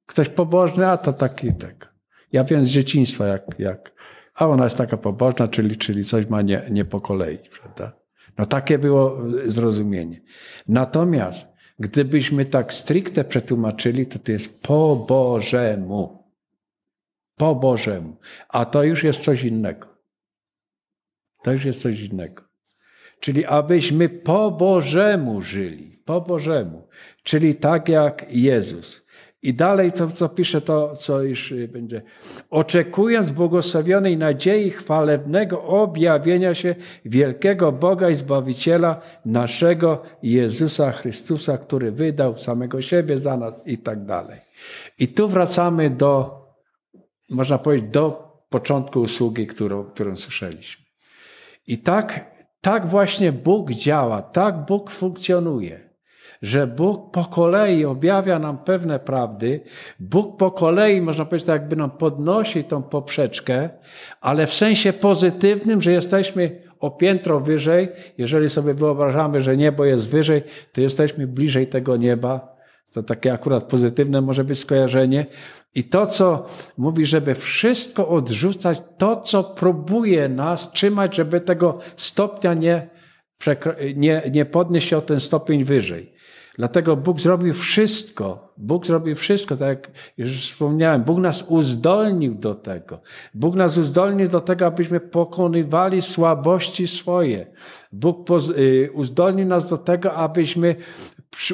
Ktoś 0.05 0.29
pobożny, 0.29 0.87
a 0.87 0.97
to 0.97 1.13
taki 1.13 1.53
tak. 1.53 1.93
Ja 2.31 2.43
wiem 2.43 2.65
z 2.65 2.69
dzieciństwa, 2.69 3.27
jak, 3.27 3.59
jak 3.59 3.91
a 4.39 4.47
ona 4.47 4.63
jest 4.63 4.77
taka 4.77 4.97
pobożna, 4.97 5.47
czyli, 5.47 5.77
czyli 5.77 6.03
coś 6.03 6.29
ma 6.29 6.41
nie, 6.41 6.67
nie 6.71 6.85
po 6.85 7.01
kolei, 7.01 7.37
prawda? 7.37 7.91
No 8.37 8.45
takie 8.45 8.77
było 8.77 9.17
zrozumienie. 9.45 10.21
Natomiast 10.67 11.47
gdybyśmy 11.79 12.45
tak 12.45 12.73
stricte 12.73 13.23
przetłumaczyli, 13.23 14.07
to 14.07 14.19
to 14.19 14.31
jest 14.31 14.63
po 14.63 14.95
Bożemu. 14.95 16.33
Po 17.35 17.55
Bożemu. 17.55 18.17
A 18.49 18.65
to 18.65 18.83
już 18.83 19.03
jest 19.03 19.23
coś 19.23 19.43
innego. 19.43 19.87
To 21.43 21.51
już 21.51 21.65
jest 21.65 21.81
coś 21.81 21.99
innego. 21.99 22.48
Czyli 23.19 23.45
abyśmy 23.45 24.09
po 24.09 24.51
Bożemu 24.51 25.41
żyli. 25.41 26.01
Po 26.05 26.21
Bożemu. 26.21 26.87
Czyli 27.23 27.55
tak 27.55 27.89
jak 27.89 28.25
Jezus. 28.29 29.09
I 29.41 29.53
dalej, 29.53 29.91
co, 29.91 30.07
co 30.07 30.29
pisze 30.29 30.61
to, 30.61 30.95
co 30.95 31.21
już 31.21 31.51
y, 31.51 31.67
będzie. 31.67 32.01
Oczekując 32.49 33.31
błogosławionej 33.31 34.17
nadziei 34.17 34.69
chwalebnego 34.69 35.63
objawienia 35.63 36.53
się 36.53 36.75
wielkiego 37.05 37.71
Boga 37.71 38.09
i 38.09 38.15
Zbawiciela 38.15 39.01
naszego 39.25 40.03
Jezusa 40.23 40.91
Chrystusa, 40.91 41.57
który 41.57 41.91
wydał 41.91 42.37
samego 42.37 42.81
siebie 42.81 43.17
za 43.17 43.37
nas 43.37 43.67
i 43.67 43.77
tak 43.77 44.05
dalej. 44.05 44.39
I 44.99 45.07
tu 45.07 45.27
wracamy 45.27 45.89
do, 45.89 46.41
można 47.29 47.57
powiedzieć, 47.57 47.89
do 47.91 48.29
początku 48.49 49.01
usługi, 49.01 49.47
którą, 49.47 49.83
którą 49.83 50.15
słyszeliśmy. 50.15 50.85
I 51.67 51.77
tak, 51.77 52.25
tak 52.61 52.87
właśnie 52.87 53.31
Bóg 53.31 53.71
działa, 53.71 54.21
tak 54.21 54.65
Bóg 54.65 54.91
funkcjonuje 54.91 55.89
że 56.41 56.67
Bóg 56.67 57.11
po 57.11 57.25
kolei 57.25 57.85
objawia 57.85 58.39
nam 58.39 58.57
pewne 58.57 58.99
prawdy, 58.99 59.61
Bóg 59.99 60.37
po 60.37 60.51
kolei, 60.51 61.01
można 61.01 61.25
powiedzieć, 61.25 61.47
tak 61.47 61.61
jakby 61.61 61.75
nam 61.75 61.91
podnosi 61.91 62.63
tą 62.63 62.83
poprzeczkę, 62.83 63.69
ale 64.21 64.47
w 64.47 64.53
sensie 64.53 64.93
pozytywnym, 64.93 65.81
że 65.81 65.91
jesteśmy 65.91 66.61
o 66.79 66.91
piętro 66.91 67.39
wyżej. 67.39 67.89
Jeżeli 68.17 68.49
sobie 68.49 68.73
wyobrażamy, 68.73 69.41
że 69.41 69.57
niebo 69.57 69.85
jest 69.85 70.09
wyżej, 70.09 70.41
to 70.73 70.81
jesteśmy 70.81 71.27
bliżej 71.27 71.67
tego 71.67 71.97
nieba. 71.97 72.58
To 72.93 73.03
takie 73.03 73.33
akurat 73.33 73.63
pozytywne 73.63 74.21
może 74.21 74.43
być 74.43 74.59
skojarzenie. 74.59 75.25
I 75.75 75.83
to, 75.83 76.05
co 76.05 76.45
mówi, 76.77 77.05
żeby 77.05 77.35
wszystko 77.35 78.09
odrzucać, 78.09 78.81
to, 78.97 79.15
co 79.15 79.43
próbuje 79.43 80.29
nas 80.29 80.71
trzymać, 80.71 81.15
żeby 81.15 81.41
tego 81.41 81.79
stopnia 81.97 82.53
nie, 82.53 82.89
nie, 83.95 84.21
nie 84.31 84.45
podnieść 84.45 84.87
się 84.87 84.97
o 84.97 85.01
ten 85.01 85.19
stopień 85.19 85.63
wyżej. 85.63 86.13
Dlatego 86.59 86.95
Bóg 86.95 87.19
zrobił 87.19 87.53
wszystko. 87.53 88.53
Bóg 88.57 88.85
zrobił 88.85 89.15
wszystko, 89.15 89.57
tak 89.57 89.67
jak 89.67 89.91
już 90.17 90.51
wspomniałem. 90.51 91.03
Bóg 91.03 91.19
nas 91.19 91.45
uzdolnił 91.47 92.35
do 92.35 92.55
tego. 92.55 93.01
Bóg 93.33 93.55
nas 93.55 93.77
uzdolnił 93.77 94.27
do 94.27 94.41
tego, 94.41 94.65
abyśmy 94.65 94.99
pokonywali 94.99 96.01
słabości 96.01 96.87
swoje. 96.87 97.47
Bóg 97.91 98.29
y, 98.57 98.89
uzdolnił 98.93 99.45
nas 99.45 99.69
do 99.69 99.77
tego, 99.77 100.13
abyśmy 100.13 100.75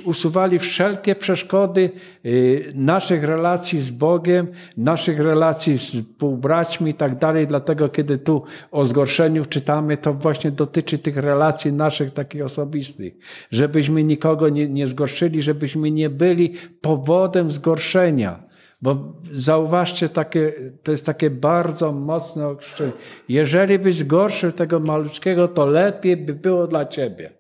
usuwali 0.03 0.59
wszelkie 0.59 1.15
przeszkody 1.15 1.91
y, 2.25 2.71
naszych 2.75 3.23
relacji 3.23 3.81
z 3.81 3.91
Bogiem, 3.91 4.47
naszych 4.77 5.19
relacji 5.19 5.77
z 5.77 6.01
półbraćmi 6.17 6.91
i 6.91 6.93
tak 6.93 7.17
dalej. 7.17 7.47
Dlatego, 7.47 7.89
kiedy 7.89 8.17
tu 8.17 8.43
o 8.71 8.85
zgorszeniu 8.85 9.45
czytamy, 9.45 9.97
to 9.97 10.13
właśnie 10.13 10.51
dotyczy 10.51 10.97
tych 10.97 11.17
relacji 11.17 11.73
naszych 11.73 12.13
takich 12.13 12.43
osobistych. 12.43 13.13
Żebyśmy 13.51 14.03
nikogo 14.03 14.49
nie, 14.49 14.69
nie 14.69 14.88
zgorszyli, 14.88 15.41
żebyśmy 15.41 15.91
nie 15.91 16.09
byli 16.09 16.53
powodem 16.81 17.51
zgorszenia. 17.51 18.43
Bo 18.81 19.13
zauważcie, 19.31 20.09
takie, 20.09 20.53
to 20.83 20.91
jest 20.91 21.05
takie 21.05 21.29
bardzo 21.29 21.91
mocne 21.91 22.47
określenie. 22.47 22.93
Jeżeli 23.29 23.79
byś 23.79 23.95
zgorszył 23.95 24.51
tego 24.51 24.79
maluczkiego, 24.79 25.47
to 25.47 25.65
lepiej 25.65 26.17
by 26.17 26.33
było 26.33 26.67
dla 26.67 26.85
ciebie. 26.85 27.33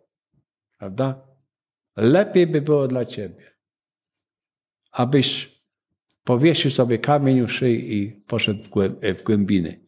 Prawda? 0.79 1.24
Lepiej 1.95 2.47
by 2.47 2.61
było 2.61 2.87
dla 2.87 3.05
ciebie, 3.05 3.51
abyś 4.91 5.55
powiesił 6.23 6.71
sobie 6.71 6.97
kamień 6.99 7.41
u 7.41 7.47
szyi 7.47 7.97
i 7.97 8.11
poszedł 8.11 8.63
w 9.17 9.23
głębiny. 9.23 9.85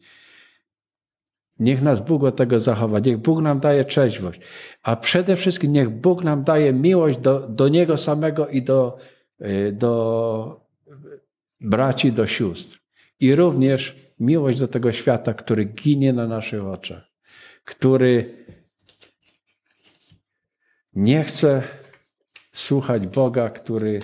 Niech 1.58 1.82
nas 1.82 2.00
Bóg 2.00 2.22
od 2.24 2.36
tego 2.36 2.60
zachowa. 2.60 2.98
Niech 2.98 3.18
Bóg 3.18 3.40
nam 3.40 3.60
daje 3.60 3.84
trzeźwość. 3.84 4.40
A 4.82 4.96
przede 4.96 5.36
wszystkim 5.36 5.72
niech 5.72 5.90
Bóg 5.90 6.24
nam 6.24 6.44
daje 6.44 6.72
miłość 6.72 7.18
do, 7.18 7.40
do 7.48 7.68
Niego 7.68 7.96
samego 7.96 8.48
i 8.48 8.62
do, 8.62 8.98
y, 9.40 9.72
do 9.72 10.66
braci, 11.60 12.12
do 12.12 12.26
sióstr. 12.26 12.78
I 13.20 13.34
również 13.34 13.94
miłość 14.20 14.58
do 14.58 14.68
tego 14.68 14.92
świata, 14.92 15.34
który 15.34 15.64
ginie 15.64 16.12
na 16.12 16.26
naszych 16.26 16.64
oczach, 16.64 17.10
który 17.64 18.44
nie 20.94 21.24
chce 21.24 21.62
słuchać 22.58 23.06
Boga, 23.06 23.50
który 23.50 24.00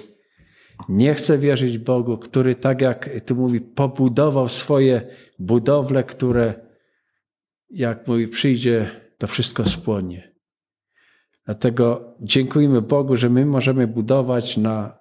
nie 0.88 1.14
chce 1.14 1.38
wierzyć 1.38 1.78
Bogu, 1.78 2.18
który, 2.18 2.54
tak 2.54 2.80
jak 2.80 3.10
tu 3.26 3.34
mówi, 3.34 3.60
pobudował 3.60 4.48
swoje 4.48 5.02
budowle, 5.38 6.04
które, 6.04 6.54
jak 7.70 8.06
mówi, 8.06 8.28
przyjdzie, 8.28 8.90
to 9.18 9.26
wszystko 9.26 9.64
spłonie. 9.64 10.34
Dlatego 11.44 12.14
dziękujemy 12.20 12.82
Bogu, 12.82 13.16
że 13.16 13.30
my 13.30 13.46
możemy 13.46 13.86
budować 13.86 14.56
na 14.56 14.98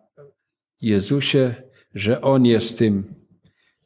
Jezusie, 0.82 1.56
że 1.96 2.22
On 2.22 2.46
jest 2.46 2.78
tym 2.78 3.04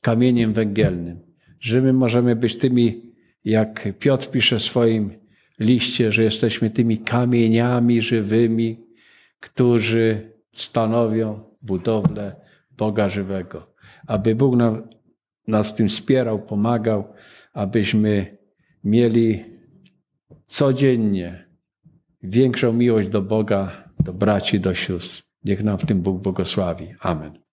kamieniem 0.02 0.54
węgielnym, 0.54 1.20
że 1.60 1.82
my 1.82 1.94
możemy 1.94 2.36
być 2.36 2.58
tymi, 2.58 3.14
jak 3.44 3.90
Piotr 4.00 4.32
pisze 4.32 4.60
w 4.60 4.64
swoim 4.64 5.14
liście, 5.60 6.12
że 6.12 6.24
jesteśmy 6.24 6.70
tymi 6.70 6.98
kamieniami 6.98 8.02
żywymi, 8.02 8.87
którzy 9.40 10.34
stanowią 10.52 11.40
budowlę 11.62 12.36
Boga 12.72 13.10
żywego. 13.10 13.74
Aby 14.08 14.36
Bóg 14.36 14.56
nam, 14.56 14.88
nas 15.48 15.70
w 15.72 15.74
tym 15.74 15.88
wspierał, 15.88 16.40
pomagał, 16.40 17.14
abyśmy 17.54 18.38
mieli 18.84 19.46
codziennie 20.46 21.48
większą 22.24 22.74
miłość 22.74 23.10
do 23.10 23.22
Boga, 23.22 23.90
do 24.00 24.14
braci, 24.14 24.60
do 24.60 24.76
sióstr. 24.76 25.24
Niech 25.44 25.64
nam 25.64 25.78
w 25.78 25.86
tym 25.86 26.02
Bóg 26.02 26.22
błogosławi. 26.22 26.94
Amen. 27.00 27.40